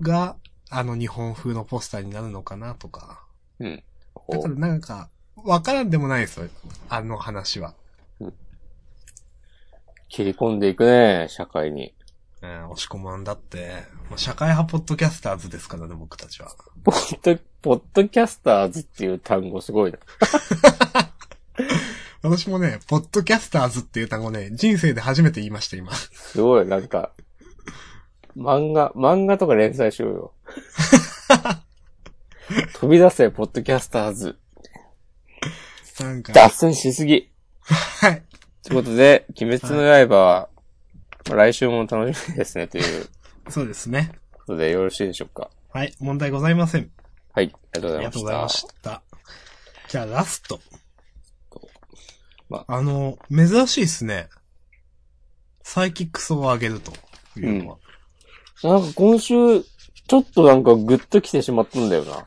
[0.00, 0.36] が、
[0.70, 3.24] あの日本風のポスターになるのかなとか。
[3.60, 3.84] うん。
[4.14, 6.48] だこからなんか、わからんでもないですよ。
[6.88, 7.74] あの話は。
[8.20, 8.32] う
[10.08, 11.94] 切り込んでいくね、社会に。
[12.42, 16.54] うん、押し込まんだって、もう社会派ポッドキャスターズですからね、僕たちは。
[16.84, 19.98] ポッド、ポッドキャスターズっていう単語すごいな。
[22.22, 25.92] 私もね、ポッドキャスターズっていう単語ね、人生で初めて言いました、今。
[25.94, 27.12] すごい、なんか、
[28.36, 30.32] 漫画、漫画とか連載しようよ。
[32.74, 34.38] 飛び出せ、ポッドキャスターズ。
[36.00, 37.30] なんか、脱線しすぎ。
[37.60, 38.22] はい。
[38.62, 40.48] ということで、鬼滅の刃は、
[41.28, 43.08] まあ来週も楽しみですね、という
[43.48, 44.12] そうですね。
[44.32, 45.50] ことでよろしいでしょうか。
[45.72, 46.90] はい、問題ございません。
[47.32, 48.66] はい、ありがとうごありがとうございざいました。
[48.66, 49.02] ました。
[49.88, 50.60] じゃあ、ラスト。
[52.48, 54.28] まあの、珍しいっすね。
[55.62, 56.92] サイキックスを上げると
[57.40, 57.78] いうのは。
[58.62, 59.64] なんか今週、
[60.06, 62.26] ちょっとなんかグッと来てしまったんだよな。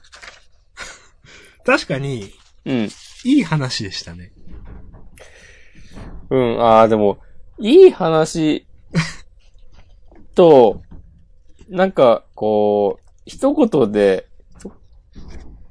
[1.66, 2.32] 確かに、
[2.66, 2.90] うん。
[3.26, 4.32] いい話でしたね。
[6.30, 7.20] うん、ああ、でも、
[7.60, 8.68] いい話
[10.36, 10.82] と、
[11.70, 14.28] なんか、こう、一言で、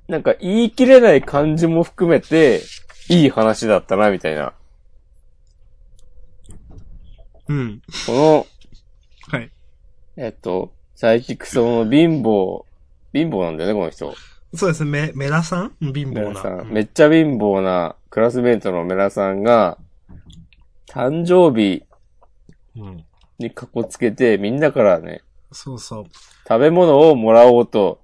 [0.09, 2.63] なんか言い切れない感じも含めて、
[3.09, 4.55] いい話だったな、みたいな。
[7.49, 7.83] うん。
[8.07, 8.47] この、
[9.29, 9.51] はい。
[10.17, 12.65] えっと、サイキックソの貧乏、
[13.13, 14.15] 貧乏なんだよね、この人。
[14.55, 15.77] そうですね、メ、メラさん？
[15.81, 16.21] 貧乏な。
[16.23, 16.59] メラさん。
[16.61, 19.79] うんめっちゃ貧乏なクラスメイトのメラさんが、
[20.89, 21.85] 誕生日
[22.77, 23.05] うん。
[23.39, 25.23] にかこつけて、みんなからね、
[25.53, 26.05] そうそう。
[26.49, 28.01] 食べ物をもらおうと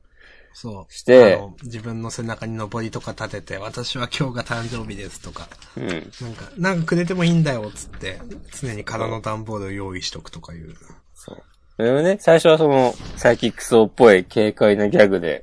[0.52, 0.92] そう。
[0.92, 5.88] してあの自分の背中に登りとか立てて、私は今日が誕生日ですとか、うん。
[5.88, 6.12] なんか、
[6.58, 8.20] なんかくれてもいいんだよ、つって、
[8.60, 10.74] 常に空の段ボールを用意しとくとかいう。
[11.14, 11.42] そう。
[11.82, 15.42] それをね、最初はその、サイキックソーっぽい軽快なギャグで、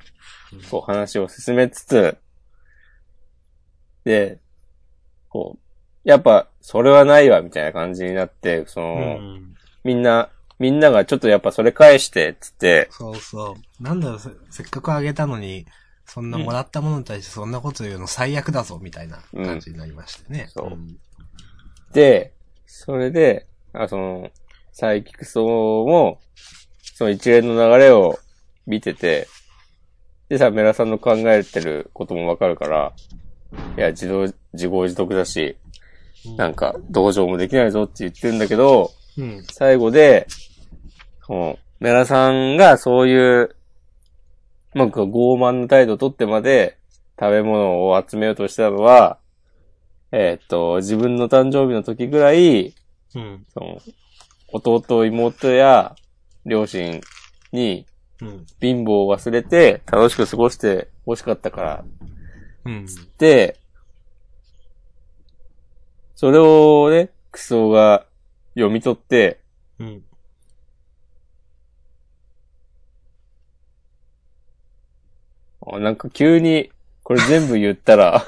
[0.72, 2.18] こう話を進めつつ、
[4.06, 4.40] で、
[5.28, 9.54] こう、やっぱ、それはないわ、みたいな感じになって、その、うん。
[9.84, 10.30] みんな、
[10.60, 13.84] みんながちょっとやっぱそれ返して、つって、そうそう。
[13.84, 15.66] なんだろう、せせっかくあげたのに、
[16.06, 20.48] そんなもらったものに対してそんなこと言うの最悪だぞ、みたいな感じになりましてね。
[20.48, 20.98] そうん
[21.92, 22.34] で、
[22.66, 24.32] それで、あ、その、
[24.72, 26.22] サイキックソーも、
[27.00, 28.20] その一連の流れを
[28.68, 29.30] 見てて、
[30.28, 32.92] でさ、メラさんの考えてることもわかるから、
[33.78, 35.56] いや、自動、自業自得だし、
[36.36, 39.46] なんか、同情もできないぞって言ってるんだけど、うん。
[39.50, 40.28] 最後で、
[41.26, 43.56] その、メラさんがそういう、
[44.74, 46.78] なんか傲慢な態度をとってまで
[47.18, 49.20] 食べ物を集めようとしたのは、
[50.12, 52.74] えーっと、自分の誕生日の時ぐらい、
[53.16, 53.46] うん。
[53.54, 53.78] その、
[54.52, 55.96] 弟、妹や
[56.50, 57.00] 両親
[57.54, 57.86] に
[58.22, 58.46] うん。
[58.60, 61.86] 貧乏を忘れて楽しく過ごして欲しかったから
[62.66, 62.86] うん。
[63.18, 63.58] で、
[66.16, 68.06] それをね、クソが
[68.56, 69.40] 読み取って、
[69.80, 70.04] うん。
[75.66, 76.72] あなんか急に、
[77.04, 78.26] これ全部言ったら、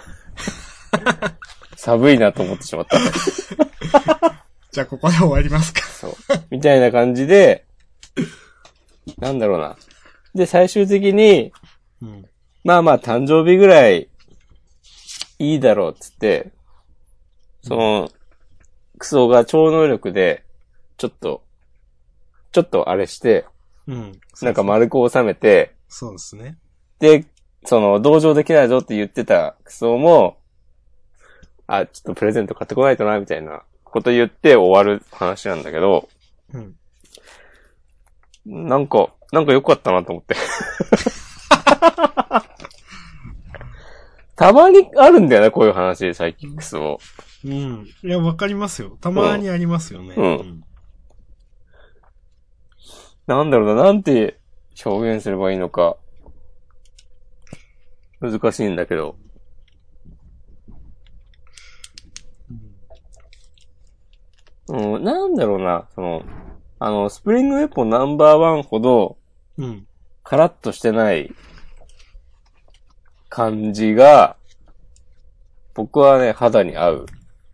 [1.76, 2.97] 寒いなと思ってしまった。
[4.72, 5.82] じゃあここで終わりますか。
[5.82, 6.15] そう。
[6.49, 7.65] みたいな感じで、
[9.18, 9.78] なんだろうな。
[10.36, 11.51] で、最終的に、
[12.01, 12.26] うん。
[12.64, 14.09] まあまあ誕生日ぐらい、
[15.39, 16.51] いいだろうっつって、
[17.64, 18.09] その、
[18.97, 20.43] クソが超能力で、
[20.97, 21.43] ちょっと、
[22.51, 23.45] ちょっとあれして、
[23.88, 24.20] うん。
[24.41, 26.57] なんか丸く収めて、そうですね。
[26.99, 27.26] で、
[27.66, 30.38] その、同情できないぞって言ってたクソも、
[31.68, 36.09] あ、ちょっとプレゼント買ってこないとな、みたいなこと言って終わる話なんだけど、
[36.53, 36.76] うん。
[38.46, 40.36] なんか、なんか良かったなと思って。
[44.36, 47.00] たまにあるんだよね、こういう話、サイキックスを。
[47.46, 47.88] うん。
[48.04, 48.98] いや、わかりますよ。
[49.00, 50.16] たまにありますよね。
[50.18, 50.64] うん
[53.28, 54.39] なんだろうな、なんて
[54.84, 55.96] 表現すればいいのか。
[58.20, 59.16] 難しいんだけど。
[64.68, 66.24] うん、なんだろうな、その、
[66.84, 69.15] あの、スプリングウェポンナンバーワンほど、
[69.55, 69.86] うん。
[70.23, 71.32] カラッとしてない
[73.29, 74.36] 感じが、
[75.75, 77.05] 僕はね、肌に合う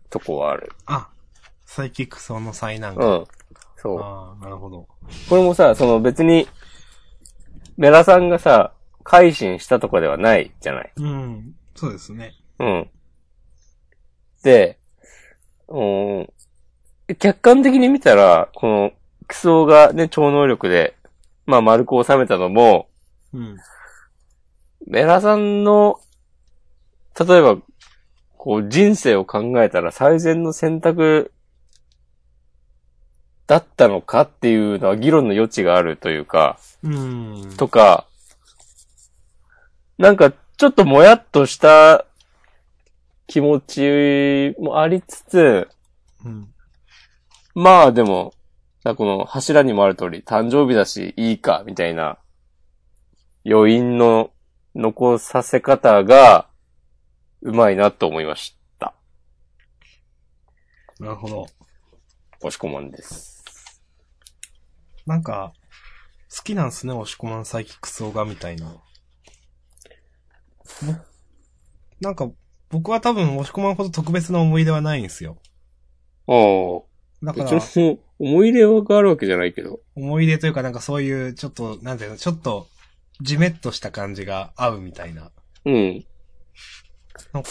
[0.08, 0.72] とこはある。
[0.86, 1.10] あ、
[1.66, 3.18] サイキックソの災難が。
[3.18, 3.24] うん。
[3.76, 4.00] そう。
[4.00, 4.88] ああ、なるほど。
[5.28, 6.48] これもさ、その別に、
[7.76, 8.72] メラさんがさ、
[9.04, 10.92] 改心したとかではないじゃない。
[10.96, 11.54] うん。
[11.76, 12.32] そうですね。
[12.60, 12.90] うん。
[14.42, 14.78] で、
[15.68, 16.28] うん、
[17.18, 18.92] 客観的に見たら、この、
[19.28, 20.96] クソがね、超能力で、
[21.46, 22.88] まあ丸く収めたのも、
[23.32, 23.56] うん。
[24.86, 26.00] メラさんの、
[27.18, 27.58] 例えば、
[28.36, 31.32] こう人生を考えたら最善の選択
[33.46, 37.54] だったのかっていうのは議論の余地があるというか、うん。
[37.56, 38.06] とか、
[39.98, 42.06] なんかちょっともやっとした
[43.26, 45.68] 気持ちもありつつ、
[46.24, 46.48] うん。
[47.54, 48.32] まあでも、
[48.82, 52.18] さこの柱にもある通り、誕生日だしいいか、みたいな
[53.44, 54.30] 余韻の
[54.74, 56.48] 残させ方が、
[57.40, 58.94] うまいなと思いました。
[61.00, 61.46] なるほど。
[62.40, 63.44] 押し込まんです。
[65.06, 65.52] なんか、
[66.34, 68.66] 好きなんすね、押し込まんサイキックスオガみたいな。
[68.66, 68.80] ぼ
[72.00, 72.30] なんか、
[72.68, 75.38] 僕は多分押し込まんほど特別な思い出はないんですよ。
[76.26, 76.87] お
[77.22, 79.80] だから、別に思い入れがあるわけじゃないけど。
[79.96, 82.68] 思い出というかなんかそういう、ちょっと、なんていうの、ちょっと、
[83.20, 85.30] じめっとした感じが合うみたいな。
[85.64, 86.04] うん。
[87.32, 87.50] なんか、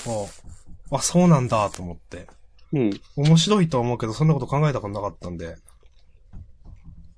[0.91, 2.27] あ、そうなんだと思って。
[2.73, 2.89] うん。
[3.15, 5.57] 面白いとは思うけど、そんなこと考えたことなかったんで。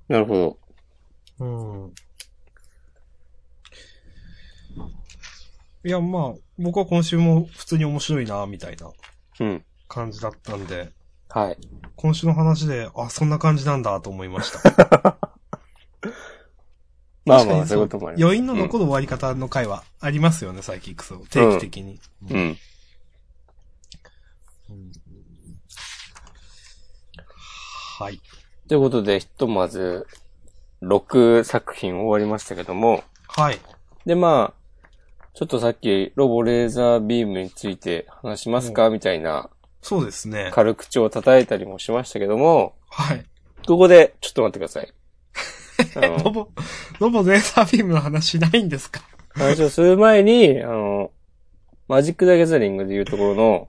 [0.08, 0.58] なるほ
[1.38, 1.44] ど。
[1.46, 1.94] うん。
[5.84, 8.90] いや、まあ、僕は今週も普通に面白いな、みたいな
[9.40, 9.64] うん。
[9.88, 10.92] 感じだったんで、
[11.32, 11.58] はい。
[11.96, 15.18] 今週の話で、あ、そんな感じなんだと思いました。
[17.26, 18.24] まあまあ、そういうこともあります。
[18.24, 21.18] 余韻の残る終わり方の回はありますよね、サイキックスを。
[21.30, 22.00] 定期的に。
[22.30, 22.36] うん。
[24.70, 24.92] うん。
[27.98, 28.20] はい。
[28.66, 30.06] ということで、ひとまず、
[30.82, 33.58] 6作品終わりましたけども、はい。
[34.06, 34.60] で、まあ、
[35.34, 39.50] ちょっとさっき、ロボレーザービームについて話しますか、みたいな、
[39.82, 40.50] そうですね。
[40.52, 43.24] 軽口を叩いたりもしましたけども、はい。
[43.66, 44.92] ここで、ちょっと待ってください。
[45.96, 46.48] あのロボ、
[46.98, 49.02] ロボレーザービームの話しないんですか？
[49.34, 51.10] 話をする前に、あの、
[51.88, 53.68] マジック・ザ・ギャザリングでいうところの、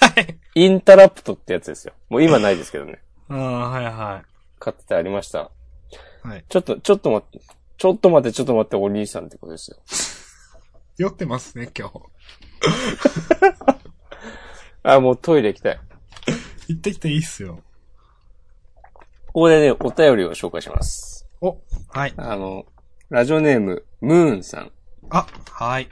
[0.00, 0.38] はい。
[0.54, 1.92] インタラプトってやつですよ。
[2.08, 3.02] もう今ないですけどね。
[3.28, 4.24] ああ、はいは
[4.58, 5.50] 買っててありました。
[6.24, 6.28] い。
[6.28, 6.44] はい。
[6.48, 9.76] ちょっと、ちょっと待って、ちょっと待って、ちょっと待って、お兄さんってことですよ。
[10.96, 12.00] 酔ってますね、今日。
[14.88, 15.80] あ、もうトイレ行きたい。
[16.68, 17.60] 行ってきていいっすよ。
[18.92, 21.26] ここでね、お便りを紹介します。
[21.40, 21.58] お、
[21.88, 22.14] はい。
[22.16, 22.66] あの、
[23.10, 24.70] ラジオネーム、ムーンさん。
[25.10, 25.88] あ、はい。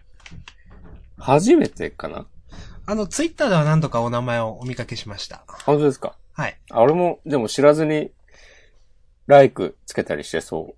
[1.19, 2.27] 初めてかな？
[2.87, 5.45] あの、ツイッターでは何度かお名前をお見かけしました。
[5.67, 6.17] 本当ですか？
[6.33, 6.57] はい。
[6.71, 8.13] あ、俺も、でも知らずに、
[9.27, 10.77] ライクつけたりしてそ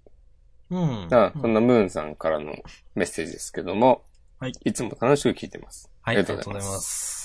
[0.70, 0.74] う。
[0.74, 1.08] うん。
[1.12, 2.54] あ、そんなムーンさんからの
[2.94, 4.04] メッセージですけども、
[4.38, 4.52] はい。
[4.64, 5.90] いつも楽しく聞いてます。
[6.00, 7.15] はい、あありがとうございます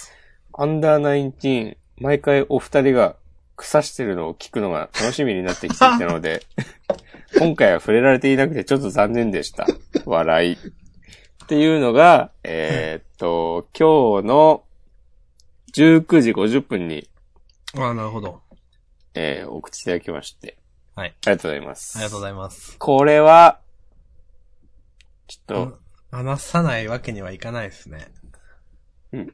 [0.53, 3.15] アンダーナインティーン、毎回お二人が
[3.55, 6.45] 腐してるのを聞くのが楽しみになってきていたので、
[7.37, 9.67] 今回は触れられていなくてちょっと残念でした。
[10.05, 10.53] 笑い。
[10.55, 10.57] っ
[11.47, 14.63] ていうのが、えーっと、今日の
[15.73, 17.09] 19時50分に、
[17.75, 18.41] ああ、なるほど。
[19.13, 20.57] えー、お口いただきまして。
[20.95, 21.15] はい。
[21.25, 21.97] ありがとうございます。
[21.97, 22.77] ありがとうございます。
[22.77, 23.59] これは、
[25.27, 25.79] ちょっと、
[26.11, 28.11] 話さないわけにはいかないですね。
[29.13, 29.33] うん。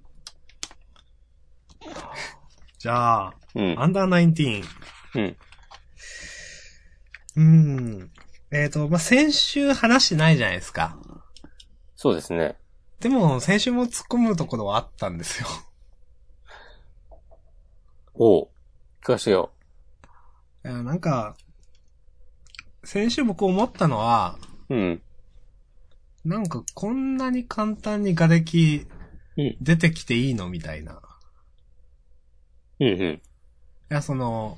[2.79, 3.75] じゃあ、うん。
[3.79, 5.35] アンダーナインティーン。
[7.35, 7.43] うん。
[7.43, 7.43] う
[8.03, 8.11] ん。
[8.51, 10.97] えっ、と、まあ、先週話してないじゃないですか。
[11.95, 12.55] そうですね。
[12.99, 15.47] でも、先週も突っ込むところはあったんですよ。
[18.13, 18.47] おう。
[19.03, 19.51] 聞かせよ
[20.65, 21.35] いやなんか、
[22.83, 24.38] 先週僕思ったのは、
[24.69, 24.75] う。
[24.75, 25.01] うん。
[26.25, 28.88] なんかこんなに簡単に瓦礫
[29.38, 29.57] うん。
[29.61, 31.01] 出てきていいのみたいな。
[32.80, 32.88] うん。
[32.88, 33.03] うん。
[33.05, 33.19] い
[33.89, 34.57] や、その、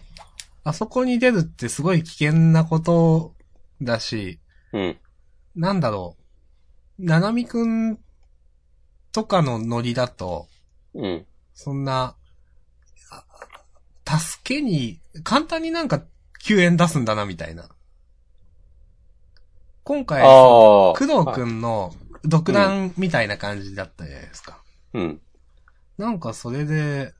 [0.63, 3.33] あそこに出るってすごい危険なこと
[3.81, 4.39] だし、
[4.73, 4.97] うん。
[5.55, 6.15] なんだろ
[6.99, 7.05] う。
[7.05, 7.99] ななみくん
[9.11, 10.47] とかのノリだと、
[10.93, 11.25] うん。
[11.53, 12.15] そんな、
[14.05, 16.03] あ助けに、簡単になんか
[16.39, 17.69] 救援出すんだな、みたいな。
[19.83, 20.21] 今回。
[20.21, 21.93] 工藤くんの
[22.23, 24.61] 独断みたいな感じだったじゃないですか。
[24.93, 25.21] うん。
[25.97, 27.13] なんかそれで、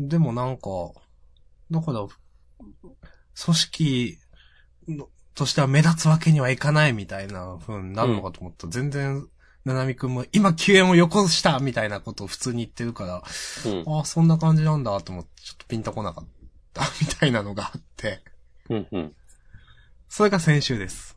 [0.00, 0.70] でもなんか、
[1.70, 2.06] だから、
[3.44, 4.18] 組織
[4.88, 9.26] のとしては目立つわけにはいかないみたいな風になるのかと思ったら、全然、
[9.64, 13.84] ななみくんも今救援をよこしたみたいなことを普通に言ってるから、うん。
[13.86, 16.28] ああ、そんな感じなんだと思って、ちょっとピンとこなかっ
[16.72, 18.22] た みたいなのがあって、
[18.70, 18.88] うん。
[18.90, 19.16] うん。
[20.08, 21.16] それが先週です。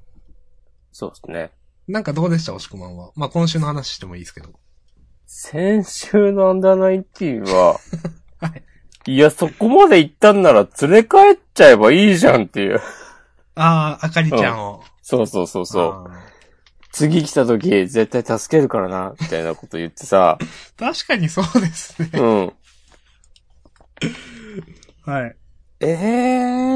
[0.92, 1.52] そうですね。
[1.88, 3.12] なんかどうでした、押し込まんは。
[3.16, 4.60] まあ、今週の話してもいいですけど。
[5.26, 7.80] 先週のアンダーナインティーンは、
[8.40, 8.64] はい。
[9.06, 12.82] いや、そこまで行ったんなら連れ帰っちゃえばいいじゃんっていう。
[13.56, 14.84] ああ、あかりちゃんを。
[15.02, 16.12] そうそうそうそう。
[16.92, 20.38] 次来た時絶対助けるからな、みたいなこと言ってさ。
[20.78, 22.10] 確かにそうですね。
[22.14, 22.54] うん。
[25.06, 25.36] はい。
[25.82, 25.86] え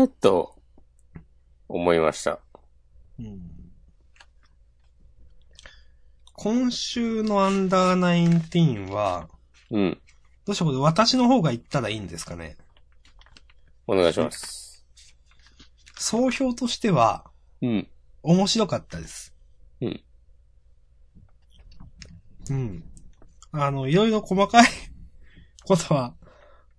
[0.03, 0.55] ーっと、
[1.69, 2.39] 思いました。
[6.33, 9.27] 今週のアンダーナインティーンは、
[9.71, 10.01] うん。
[10.47, 12.55] どうしようこれ私の方が言ったらいいんですかね。
[13.85, 14.85] お願いします。
[15.97, 17.25] 総評としては、
[17.61, 17.87] うん。
[18.23, 19.35] 面白かったです。
[19.81, 20.03] うん。
[22.49, 22.83] うん。
[23.51, 24.67] あの、いろいろ細かい
[25.67, 26.15] ことは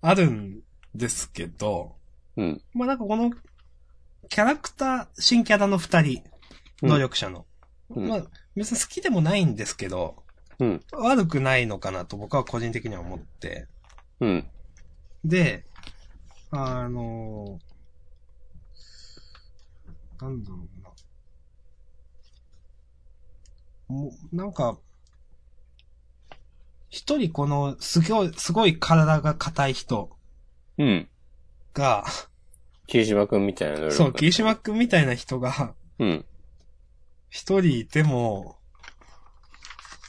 [0.01, 0.63] あるん
[0.95, 1.99] ですけど、
[2.37, 2.63] うん。
[2.73, 3.31] まあ、なんかこの、
[4.31, 6.23] キャラクター、新キャラの二人、
[6.83, 7.45] うん能力者の。
[7.91, 10.23] うんまあ、別に好きでもないんですけど、
[10.61, 10.85] うん。
[10.93, 13.67] 悪くないのかなと僕は個人的には思って。
[14.21, 14.51] うん。
[15.25, 15.65] で、
[16.51, 17.59] あの
[20.21, 20.91] なんだろうな。
[23.89, 24.79] もう、なんか、
[26.91, 30.11] 一人この、すごい、すごい体が硬い人
[30.79, 31.09] うん。
[31.75, 32.05] が、
[32.87, 36.27] 霧島くんみたいなそう、霧島くんみたいな人が、うん。
[37.31, 38.58] 一人いても、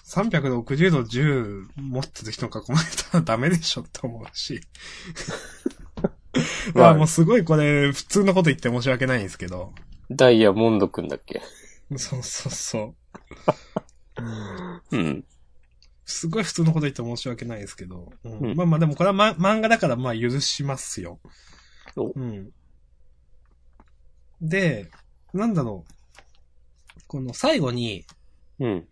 [0.09, 4.59] 360度銃持ってる人に囲まれたらダメでしょって思うし。
[6.73, 9.73] まあもうすごいこれ、普通のこと言って申し訳ないんですけど。
[10.09, 11.41] ダイヤモンドくんだっけ？
[11.97, 12.95] そうそうそ
[14.17, 14.21] う。
[14.91, 15.25] うんうん。
[16.05, 18.11] すごい普通のこと言って申し訳ないですけど。
[18.23, 21.19] うんうんまあまあでもこれは、ま、漫画だからまあ許しますよ。
[21.95, 22.51] おうん。
[24.41, 24.89] で、
[25.33, 27.01] なんだろう。
[27.07, 28.05] この最後に、
[28.59, 28.87] うん。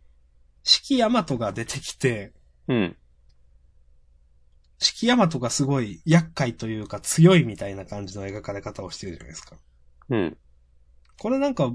[0.68, 2.34] 四季大和が出てきて、
[2.68, 2.98] うん。
[4.80, 9.56] 四季大和がすごい厄介というか強いみたいな感じの描かれ方をしてるじゃないですか。
[10.10, 10.38] うん。
[11.18, 11.72] これなんか、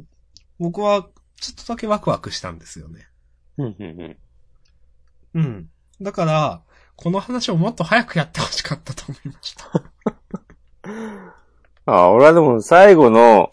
[0.58, 1.08] 僕は
[1.40, 3.08] ちょっとだけワクワクしたんですよね。
[3.56, 3.76] うん。
[3.78, 4.16] うん。
[5.36, 5.70] うん。
[6.02, 6.62] だから、
[6.96, 9.82] この話をもっと早くやってほしかったと思いました。
[11.90, 13.48] あ、俺はでも最後の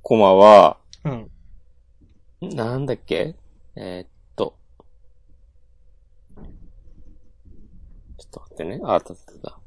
[0.00, 1.30] コマは、うん。
[2.40, 3.36] なんだっけ
[3.76, 4.56] えーっと。
[8.18, 8.80] ちょっと待ってね。
[8.84, 9.58] あ、たたた。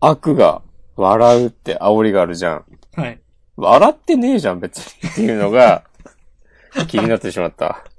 [0.00, 0.62] 悪が
[0.96, 2.64] 笑うって煽りがあるじゃん。
[2.94, 3.20] はい。
[3.56, 5.10] 笑ってねえじゃん、別に。
[5.10, 5.84] っていうのが、
[6.86, 7.84] 気になってしまった。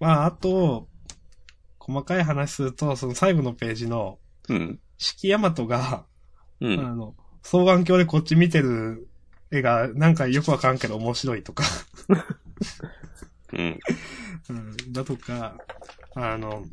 [0.00, 0.88] まあ、あと、
[1.78, 4.80] 細かい話すると、その最後のページの、うん。
[4.98, 6.04] 四季大和が、あ
[6.60, 6.76] うん。
[6.98, 9.08] の、双眼鏡でこっち見てる
[9.50, 11.64] 絵が、なんかよくわかんけど面白いとか、
[13.52, 13.80] うん。
[14.50, 15.56] うん、だとか、
[16.14, 16.64] あの、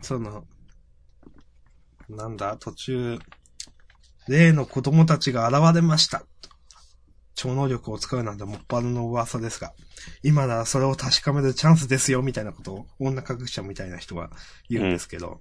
[0.00, 0.44] その、
[2.08, 3.18] なんだ、途中、
[4.28, 6.24] 例の子供たちが現れました。
[7.34, 9.72] 超能力を使うなんてもっぱらの噂ですが、
[10.22, 14.30] 今ならそれを確かめるチャンスですよ、みたいなことを女科学者みたいな人が
[14.68, 15.40] 言うんですけど、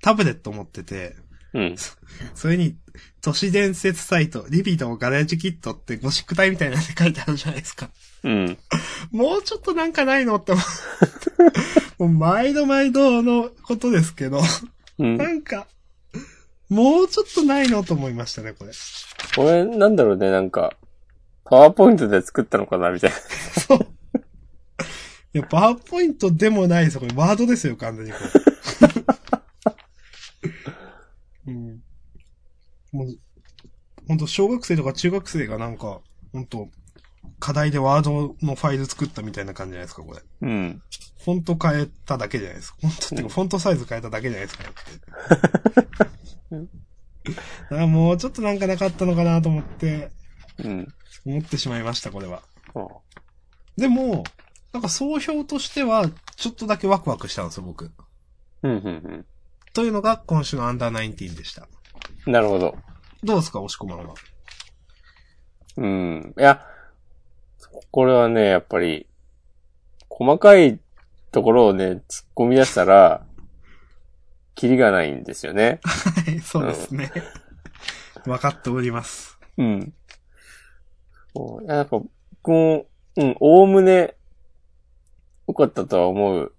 [0.00, 1.16] タブレット持ってて、
[1.52, 1.76] うん。
[2.34, 2.76] それに、
[3.20, 7.90] 都市伝説サイト、リビドガレージキットってゴシック体みたいなので書いてあるじゃないですか。
[8.24, 8.58] うん。
[9.12, 10.60] もうちょっとなんかないのって思
[11.98, 12.04] う。
[12.04, 14.40] もう毎度毎度のことですけど、
[14.98, 15.28] うんな。
[15.28, 15.66] んか、
[16.70, 18.72] もうちょっとないのと思いましたね、これ。
[19.36, 20.72] これ、なんだろうね、なんか、
[21.44, 23.16] パワーポイントで作ったのかな、みたいな。
[23.60, 23.78] そう。
[25.34, 27.00] いや、パワーポイントでもないですよ。
[27.00, 28.18] これワードですよ、完全にこ
[31.46, 31.52] れ。
[31.52, 31.82] うん。
[32.92, 33.18] もう、
[34.08, 36.00] 本当小学生とか中学生がなんか、
[36.32, 36.70] 本当
[37.38, 40.20] 課題でワードのファイル作ったみたいな感じじゃないですか、これ。
[40.42, 40.82] うん。
[41.24, 42.78] フォント変えただけじゃないですか。
[42.80, 46.56] フォントってか、フォントサイズ変えただけじゃないですか、って。
[47.24, 47.32] だ
[47.70, 50.10] からもうちょっとなんかなかったのかなと思って、
[50.58, 50.86] うん。
[51.26, 52.42] 思ってしまいました、これは。
[52.74, 52.86] あ
[53.76, 54.24] でも、
[54.72, 57.90] なんか総評としては、ちょっとだけワクワクしたんですよ、僕。
[58.62, 59.26] うん、うん、
[59.72, 61.68] というのが今週のアンダーナインティーンでした。
[62.26, 62.32] うん。
[62.32, 62.76] なるほど。
[63.22, 64.14] どうですか、押し込まんは。
[65.76, 66.34] うん。
[66.38, 66.66] いや、
[67.90, 69.06] これはね、やっぱり、
[70.08, 70.78] 細かい
[71.32, 73.26] ところをね、突っ込み出したら、
[74.54, 75.80] キリがないんですよね。
[75.82, 77.12] はい、そうですね。
[78.24, 79.38] 分かっております。
[79.58, 79.92] うん。
[81.34, 82.00] そうなんか、
[82.42, 84.14] 僕も、うん、おおむね、
[85.48, 86.54] 良かったとは思う。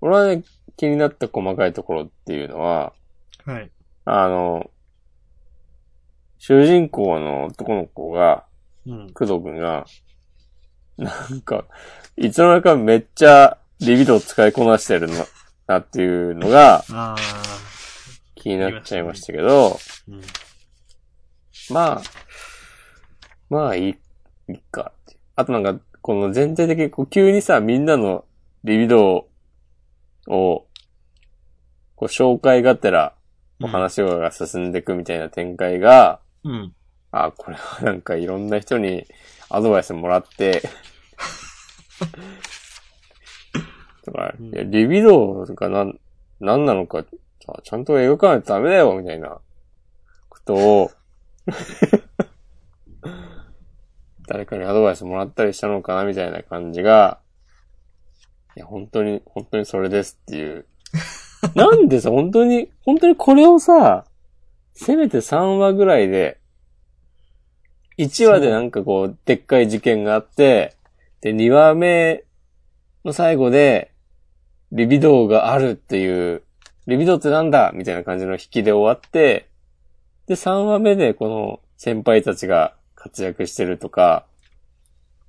[0.00, 0.44] 俺はね、
[0.76, 2.92] 気になった細かいところっていうのは、
[3.44, 3.70] はい。
[4.04, 4.70] あの、
[6.38, 8.44] 主人公の男の子が、
[8.86, 9.12] うん。
[9.12, 9.86] 工藤くんが、
[10.96, 11.64] なんか、
[12.16, 15.14] いつの間にかめっちゃリビドを使いこなしてるの
[15.66, 17.14] なっていうのがあ
[18.34, 20.12] 気になっちゃいましたけど、ー。
[20.12, 20.20] うん。
[21.70, 22.02] まあ、
[23.50, 23.96] まあいい、
[24.48, 24.92] いいか。
[25.36, 28.24] あとなんか、この全体的にこう急にさ、みんなの
[28.64, 29.28] リビドを、
[30.26, 30.66] こ
[32.00, 33.14] う紹介がてら、
[33.60, 36.74] お話が進んでいくみたいな展開が、うん。
[37.10, 39.06] あ、これはなんかいろんな人に
[39.48, 40.62] アドバイスもらって、
[44.04, 44.54] とか、うん。
[44.54, 45.98] いや、リビドーがなん、
[46.40, 47.04] なんなのか、
[47.44, 49.40] さちゃんと描かないとダメだよ、みたいな、
[50.28, 50.90] ことを、
[54.26, 57.20] 誰かにアドバイスもらったりしたのかな、みたいな感じが、
[58.56, 60.66] いや、本当に、本当にそれですっていう。
[61.54, 64.04] なんでさ、本当に、本当にこれをさ、
[64.80, 66.38] せめて3話ぐらいで、
[67.98, 70.76] 1話でなんかこう、でっかい事件があって、
[71.20, 72.22] で、2話目
[73.04, 73.90] の最後で、
[74.70, 76.42] リビドーがあるっていう、
[76.86, 77.72] リビドーってなんだ？
[77.74, 79.48] みたいな感じの引きで終わって、
[80.28, 84.26] で、3話目でこの先輩たちが活躍してるとか、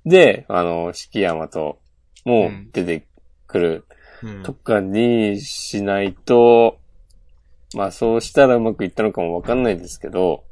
[0.06, 1.80] で、あの、四季山と、
[2.24, 3.04] もう出て
[3.48, 3.84] くる。
[4.22, 4.42] うん。
[4.42, 6.79] とかにしないと、
[7.74, 10.44] まあそうしたらうまくいったのかもわかんないですけど、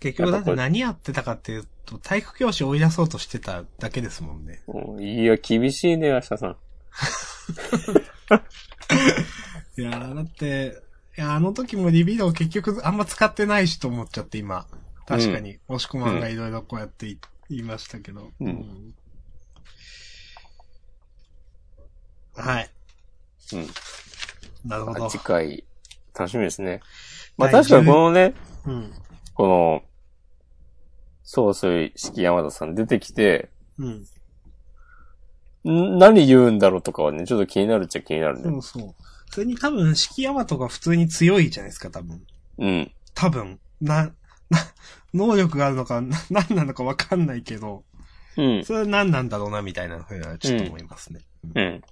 [0.00, 4.62] 結局だって何やってたかっていうと、体育教師を追い出そうとしてただけですもんね。
[5.00, 6.56] いや、厳しいね、明日さん。
[9.78, 10.82] いやーだって、
[11.16, 14.66] いや、あの時もリビドー結局あんま使ってないしと思っちゃって今。
[15.06, 17.18] 確かに、押し込まんがいろいろこうやって言
[17.48, 18.32] 言いましたけど。
[18.40, 18.94] うん
[22.34, 22.70] はい。
[23.54, 23.66] うん。
[24.68, 25.08] なるほど。
[25.08, 25.64] 次回、
[26.16, 26.80] 楽しみですね。
[27.36, 28.92] まあ第確かにこのね、うん。
[29.34, 29.82] この、
[31.22, 34.06] 総帥式山田さん出てきて、うん。
[35.68, 38.44] ん何言うんだろうとかはね、ちょっと気になるっちゃ気になるね。
[38.44, 38.94] そうそう。
[39.32, 42.22] それに多分、式ヤマトが普通に強いじゃないですか、多分。
[42.58, 42.92] うん。
[43.14, 43.60] 多分。
[43.80, 44.04] な、
[44.48, 44.58] な、
[45.12, 47.84] 能力があるのか、な、何なのかわかんないけど、
[48.36, 48.64] うん。
[48.64, 51.20] それは何なんだろうな、みたいなふうにはちょっと思いますね。
[51.54, 51.82] うん。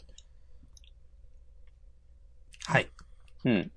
[2.66, 2.88] はい。
[3.44, 3.72] うん。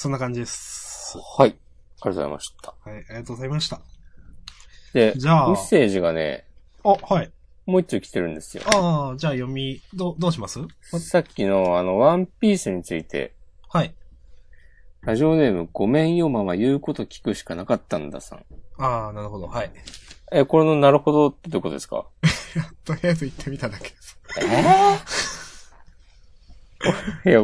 [0.00, 1.18] そんな感じです。
[1.36, 1.48] はい。
[1.48, 1.58] ありが
[2.04, 2.72] とうございました。
[2.88, 3.80] はい、ありがとうございました。
[4.92, 6.44] で、じゃあメッセージがね、
[6.84, 7.32] あ、はい。
[7.66, 8.62] もう一丁来てるんですよ。
[8.72, 10.60] ああ、じゃあ読み、どう、どうします？
[11.00, 13.34] さっきのあの、ワンピースについて、
[13.68, 13.92] はい。
[15.00, 18.44] ラジオネーム、ごめんよママ言うこと聞くしかなかったんださん。
[18.80, 19.48] ああ、なるほど。
[19.48, 19.72] はい。
[20.30, 22.06] え、これのなるほどってどこですか？
[22.86, 24.16] とりあえず言ってみただけです。
[27.26, 27.40] いや、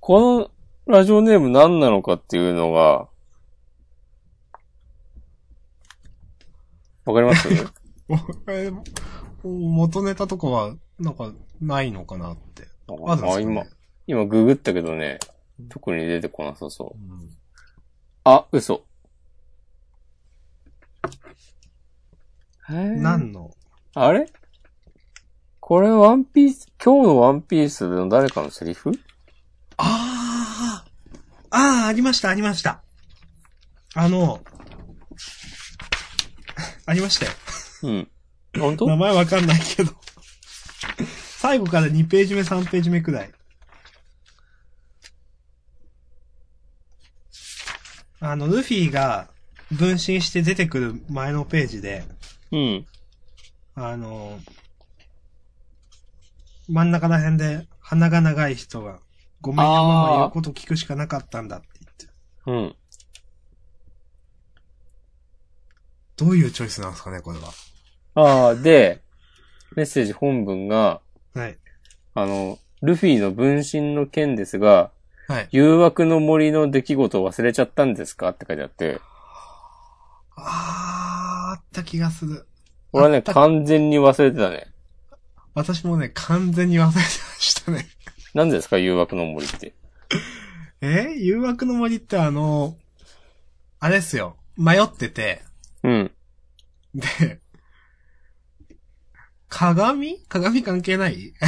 [0.00, 0.50] この
[0.86, 3.08] ラジオネーム何なのかっていうのが、
[7.06, 7.48] わかります？
[9.42, 12.68] 元ネタとかは、なんか、ないのかなって。
[12.86, 13.64] あね、あ今、
[14.06, 15.18] 今ググったけどね、
[15.70, 16.98] 特に出てこなさそう。
[16.98, 17.30] うん。
[18.24, 18.84] あ、嘘。
[22.68, 23.50] 何何の？
[23.94, 24.26] あれ？
[25.60, 28.90] これワンピース、今日のワンピースの誰かのセリフ？
[28.90, 29.13] あ
[31.56, 32.82] あああ、ありました、ありました。
[33.94, 34.42] あの、
[36.84, 37.32] ありましたよ。
[37.84, 38.08] うん。
[38.58, 38.86] 本当？
[38.88, 39.92] 名前わかんないけど。
[41.38, 43.30] 最後から2ページ目、3ページ目くらい。
[48.18, 49.28] あの、ルフィが
[49.70, 52.04] 分身して出てくる前のページで、
[52.50, 52.86] うん。
[53.76, 54.40] あの、
[56.68, 58.98] 真ん中ら辺で鼻が長い人が、
[59.44, 62.06] ごめんよママ言うこと聞くしかなかったんだって言って。
[62.46, 62.76] うん。
[66.16, 67.50] どういうチョイスなんですかね、これは。
[68.14, 69.02] ああ、で、
[69.76, 71.02] メッセージ本文が、
[71.34, 71.58] はい。
[72.14, 74.90] あの、ルフィの分身の件ですが、
[75.28, 75.48] はい。
[75.50, 78.98] 誘惑の森の出来事を忘れちゃったんですかって書いてあって、
[80.36, 82.46] あー、あった気がする。
[82.92, 84.68] 俺はね、完全に忘れてたね。
[85.52, 87.86] 私もね、完全に忘れてましたね。
[88.34, 89.74] 何ですか誘惑の森って？
[90.80, 91.14] え？
[91.16, 92.76] 誘惑の森ってあの、
[93.78, 94.36] あれですよ。
[94.56, 95.42] 迷ってて、
[95.82, 96.10] うん。
[96.94, 97.40] で、
[99.48, 100.18] 鏡？
[100.28, 101.34] 鏡関係ない？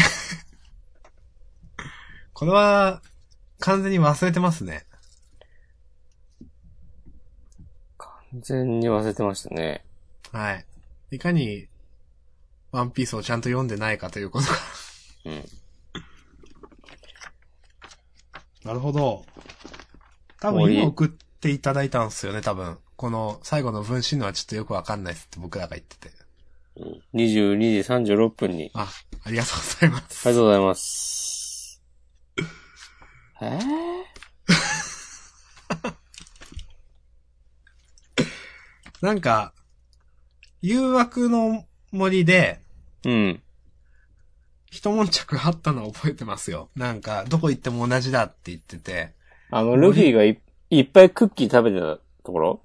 [2.32, 3.02] これは、
[3.58, 4.84] 完全に忘れてますね。
[7.98, 8.10] 完
[8.42, 9.84] 全に忘れてましたね。
[10.32, 10.66] はい。
[11.12, 11.66] いかに、
[12.70, 14.54] ワンピースをちゃんと読んでないかということが。
[15.26, 15.44] うん。
[18.66, 19.24] なるほど。
[20.40, 22.78] 多分森今送っていただいたんですよね、多分。
[22.96, 26.08] この最後の分身のはちょっとよくわかんないですって僕らが言ってて。
[26.08, 26.16] うん
[27.14, 28.72] 22時36分に。
[28.74, 28.88] あ、
[29.22, 30.28] ありがとうございます。
[30.28, 31.82] ありがとうございます。
[33.40, 33.58] え
[39.00, 39.54] なんか、
[40.60, 43.42] 誘惑の森で、ー、うん。
[44.70, 46.70] 一悶着あったのは覚えてますよ。
[46.74, 49.14] なんか、どこ行っても同じだって言ってて。
[49.50, 50.40] あの、ルフィがい
[50.70, 52.62] いっぱいクッキー食べてたところ？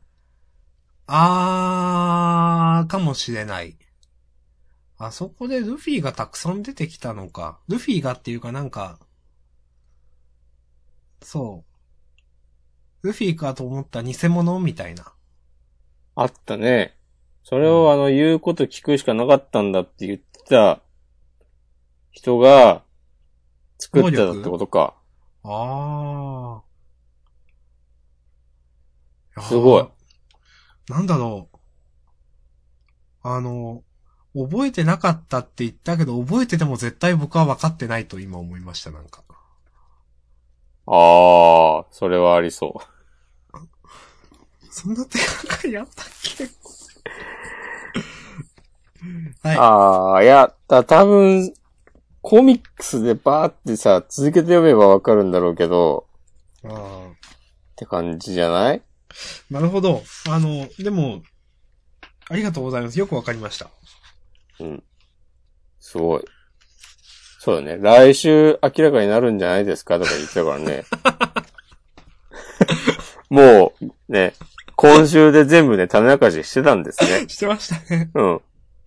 [1.05, 3.77] あー、かもしれない。
[4.97, 7.59] あそこでルフィがたくさん出てきたのか。
[7.67, 8.99] ルフィがっていうかなんか、
[11.21, 11.63] そ
[13.03, 13.07] う。
[13.07, 15.13] ルフィかと思った偽物みたいな。
[16.15, 16.97] あったね。
[17.43, 20.81] それをあの、言うこと聞くしかなかったんだって言ってた
[22.11, 22.83] 人が
[23.79, 24.95] 作ってたってことか。
[25.43, 29.41] あー。
[29.41, 29.87] すごい。
[30.89, 31.57] なんだろう。
[33.23, 33.83] あの、
[34.35, 39.23] 覚えてなかったって言ったけど、覚えてても絶対僕は分かってないと今思いました、なんか。
[40.87, 42.81] あー、それはありそう。
[44.69, 45.25] そんな手が
[45.57, 46.45] かりあったっけ？
[49.47, 49.57] はい。
[49.57, 51.53] あー、いや、だ多分、
[52.21, 56.05] コミックスでバーってさ、続けて読めばわかるんだろうけど、
[56.63, 57.15] あーっ
[57.75, 58.81] て感じじゃない？
[59.49, 60.03] なるほど。
[60.29, 61.21] あの、でも、
[62.29, 62.99] ありがとうございます。
[62.99, 63.69] よくわかりました。
[64.59, 64.83] うん。
[65.79, 66.23] すごい。
[67.39, 67.77] そうだね。
[67.81, 69.97] 来週明らかになるんじゃないですか？
[69.99, 70.83] とか言ってたからね。
[73.29, 74.33] もう、ね、
[74.75, 77.25] 今週で全部ね、種明かししてたんですね。
[77.27, 78.11] してましたね。
[78.13, 78.41] うん。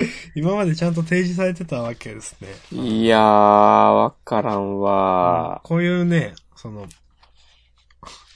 [0.35, 2.49] 今までちゃんと提示されてたわけですね。
[2.73, 6.87] いやー、わからんわこういうね、その、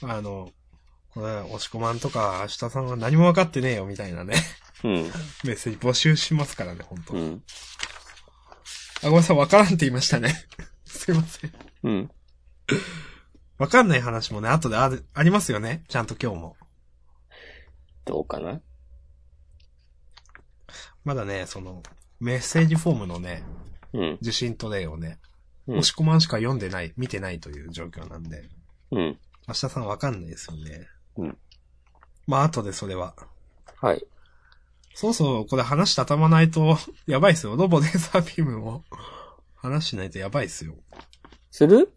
[0.03, 0.51] あの、
[1.13, 4.35] これ、押し込まんとか、明日さんは何も分かってねえよ、みたいなね、
[4.83, 4.93] うん。
[5.43, 7.43] メッセージ募集しますからね、本当、うん。
[9.01, 10.35] あ、ごめんなさい、分からんって言いましたね。
[10.85, 11.53] すいません。
[11.83, 12.11] うん。
[13.57, 15.83] 分かんない話もね、後である、ありますよね。
[15.87, 16.57] ちゃんと今日も。
[18.05, 18.61] どうかな
[21.03, 21.83] まだね、その、
[22.19, 23.43] メッセージフォームのね、
[23.93, 24.17] うん。
[24.21, 25.19] 受信トレイをね、
[25.67, 28.49] うん押し込まんしか読んでない、見てないという状況なんで、
[28.91, 29.19] うん。
[29.47, 30.87] 明日さん分かんないですよね。
[31.17, 31.37] うん。
[32.25, 33.13] まあ、後でそれは。
[33.79, 34.03] はい。
[34.95, 37.55] そうそう、これ話畳まないと、 やばいっすよ。
[37.55, 38.83] ロボレーザービームを
[39.55, 40.75] 話しないとやばいっすよ。
[41.51, 41.93] する？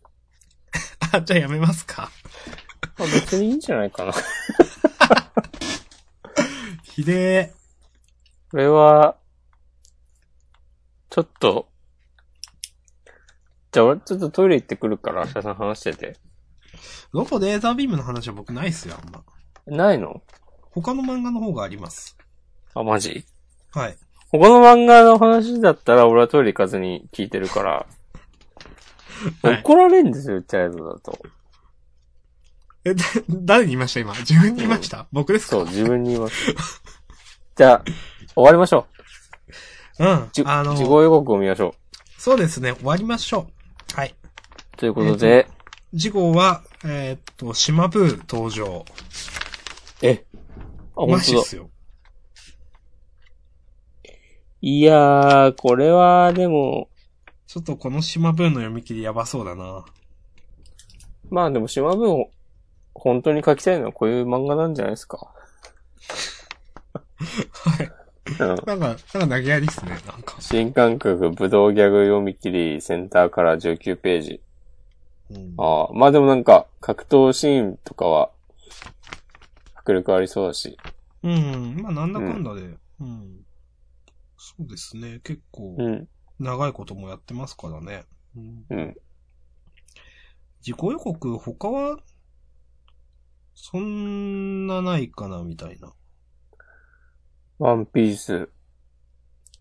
[1.12, 2.10] あ、じゃあやめますか。
[2.98, 4.12] あ別にいいんじゃないかな。
[6.84, 7.54] ひで
[8.52, 9.16] これは、
[11.08, 11.68] ちょっと、
[13.72, 16.12] じゃあ俺ちょっとトイレ行ってくるから、明日さん話してて。
[16.12, 16.16] ー。
[17.12, 19.24] ロボレーザービームの話は僕ないっすよ、あんま。
[19.66, 20.20] ないの？
[20.70, 22.18] 他の漫画の方があります。
[22.74, 23.24] あ、マジ？
[23.70, 23.96] はい。
[24.30, 27.86] 他の漫画の話だったら俺はトイレ行かずに聞いてるから、
[29.42, 31.18] はい怒られんですよ、チャイルドだと。
[32.84, 34.12] え、だ、誰に言いました今？
[34.12, 36.34] 自分に言いました、僕ですかそう、自分に言います。
[37.56, 37.84] じゃあ、
[38.34, 38.86] 終わりましょ
[39.98, 40.30] うんう。
[40.32, 40.42] じ。
[40.46, 41.74] あの、自己予告を見ましょ
[42.18, 43.46] そうですね、終わりましょ
[43.94, 43.94] う。
[43.94, 44.14] はい。
[44.74, 44.76] う。
[44.76, 45.46] ということで、
[45.92, 48.84] 次号は、えーっと、島ブー登場。
[50.00, 50.24] え、
[50.96, 51.20] あ、マ本当だ。
[51.20, 51.70] ジっすよ。
[54.62, 56.88] いやー、これは、でも、
[57.46, 59.84] ちょっとこの島ブーの読み切りやばそうだな。
[61.28, 62.26] まあでも島分、
[62.94, 65.34] 本当に書きたいのはこういう漫画なんじゃないですか。
[67.52, 67.92] はい。
[68.26, 68.38] うん。
[68.38, 70.40] なんか、なんか投げやりっすね、なんか。
[70.40, 74.40] 新感覚武道ギャグ読み切りセンターから19ページ。
[75.30, 78.30] うんああ、まあでもなんか、格闘シーンとかは、
[79.74, 80.78] 迫力ありそうだし。
[81.22, 81.76] うん。
[81.82, 82.62] まあ、なんだかんだで、
[83.00, 83.44] うん。
[84.36, 85.20] そうですね。
[85.22, 86.08] 結構、うん。
[86.38, 88.04] 長いこともやってますからね。
[88.36, 88.96] うん、うん。
[90.60, 91.98] 自己予告、他は、
[93.54, 95.92] そんなないかな、みたいな。
[97.62, 98.48] ワンピース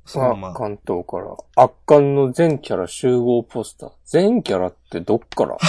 [0.06, 3.92] そう、まはあ、関東から、圧巻の全キャラ集合ポスター。
[4.06, 5.58] 全キャラってどっから？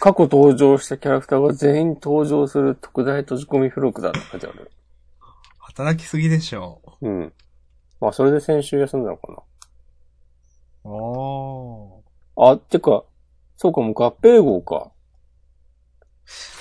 [0.00, 4.70] 過去登場したキャラクターが全員登場する特大閉じ込み付録だって書いてある。
[5.58, 7.32] 働きすぎでしょうん。
[8.00, 9.44] まあ、それで先週休んだのか
[10.84, 10.88] う。
[10.88, 10.90] あ
[12.46, 12.52] な。
[12.52, 13.04] あ、てか、
[13.58, 14.92] そうか、もう合併号か。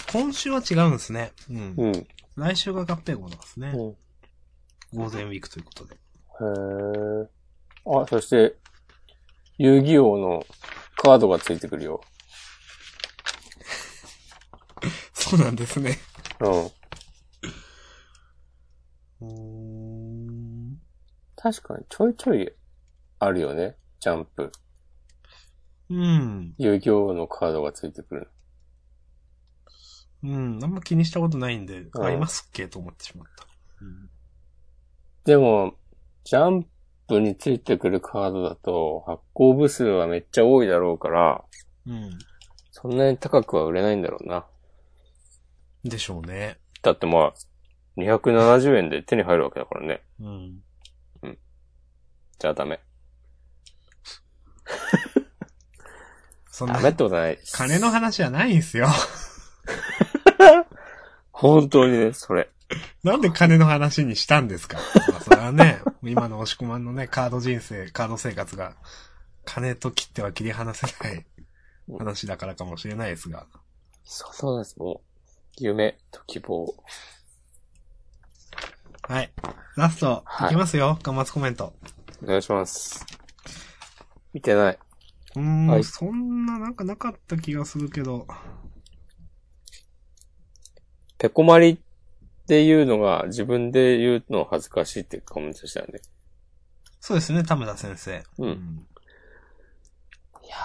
[0.10, 0.12] あ。
[0.12, 1.34] 今週は違うんですね。
[1.50, 1.76] うん。
[1.78, 1.96] うん。
[1.96, 3.72] へ来週が合併号なんですね。
[3.74, 3.96] うん
[4.94, 5.96] ゴールデンウィークということで。
[5.96, 7.30] え。
[7.86, 8.56] あ、そして、
[9.58, 10.46] 遊戯王の
[10.96, 12.02] カードがついてくるよ。
[15.14, 15.98] そうなんですね。
[16.40, 16.66] うん。
[16.66, 19.26] うー
[20.74, 20.82] ん。
[21.36, 22.52] 確かにちょいちょい
[23.20, 23.78] あるよね。
[24.00, 24.52] ジャンプ。
[25.90, 26.56] うん。
[26.58, 28.32] 遊戯王のカードがついてくる。
[30.24, 30.60] うん。
[30.64, 33.46] あんま気にしたことないんで、うんありますっけと思ってしまった。
[33.82, 34.10] うん。
[35.26, 35.76] でも、
[36.24, 36.68] ジャン
[37.08, 41.44] プについてくるカードだと発行部数はめっちゃ多いだろうから、
[41.86, 42.18] うん。
[42.72, 44.46] そんなに高くは売れないんだろうな。
[45.84, 46.58] でしょうね。
[46.82, 47.34] だってまあ、
[47.98, 50.04] 270円で手に入るわけだからね。
[50.20, 50.62] うん。
[52.40, 52.80] じゃあダメ。
[56.52, 57.40] そんなダメってことはない。
[57.52, 58.88] 金の話はないんすよ。
[61.40, 62.50] 本当にね、それ。
[63.04, 64.78] なんで金の話にしたんですか？
[65.12, 68.76] まあそれはね、 今の押し込まんのね、カード人生、カード生活が、
[69.46, 71.26] 金と切っては切り離せない
[72.00, 73.46] 話だからかもしれないですが。
[74.04, 74.78] そうそうです。
[74.80, 75.00] もう、
[75.58, 76.76] 夢と希望。
[79.04, 79.32] はい。
[79.76, 81.74] ラスト、はいいきますよ、端末コメント。
[82.24, 83.06] お願いします。
[84.34, 84.80] 見てない。
[85.36, 88.28] うーん、はいそんななんかなかった気がするけど。
[91.18, 91.78] ペコマリっ
[92.48, 96.00] ていうのが自分で言うの恥ずかしいってコメントしたよね。
[97.00, 98.24] そうですね、田村先生。
[98.38, 98.86] うん
[100.44, 100.56] いや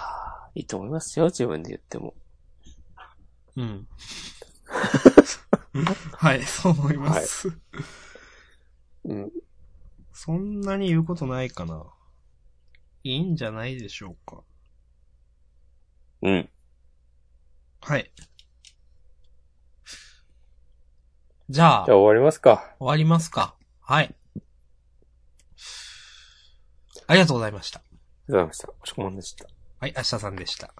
[0.55, 2.13] ー、いいと思いますよ、自分で言っても。
[3.57, 3.87] うん。
[6.13, 7.49] はい、そう思います。
[9.03, 9.31] うん。
[10.13, 11.83] そんなに言うことないかな。
[13.03, 14.43] いいんじゃないでしょうか。
[16.21, 16.49] うん。
[17.81, 18.11] はい。
[21.49, 22.75] じゃあ、終じゃあ終わりますか。
[22.79, 23.55] わりますか。
[23.81, 24.15] はい。
[27.07, 27.79] ありがとうございました。
[27.79, 28.69] ありがとうございました。
[28.81, 29.45] おしこまんでした。
[29.79, 30.73] はい、明日さんでした。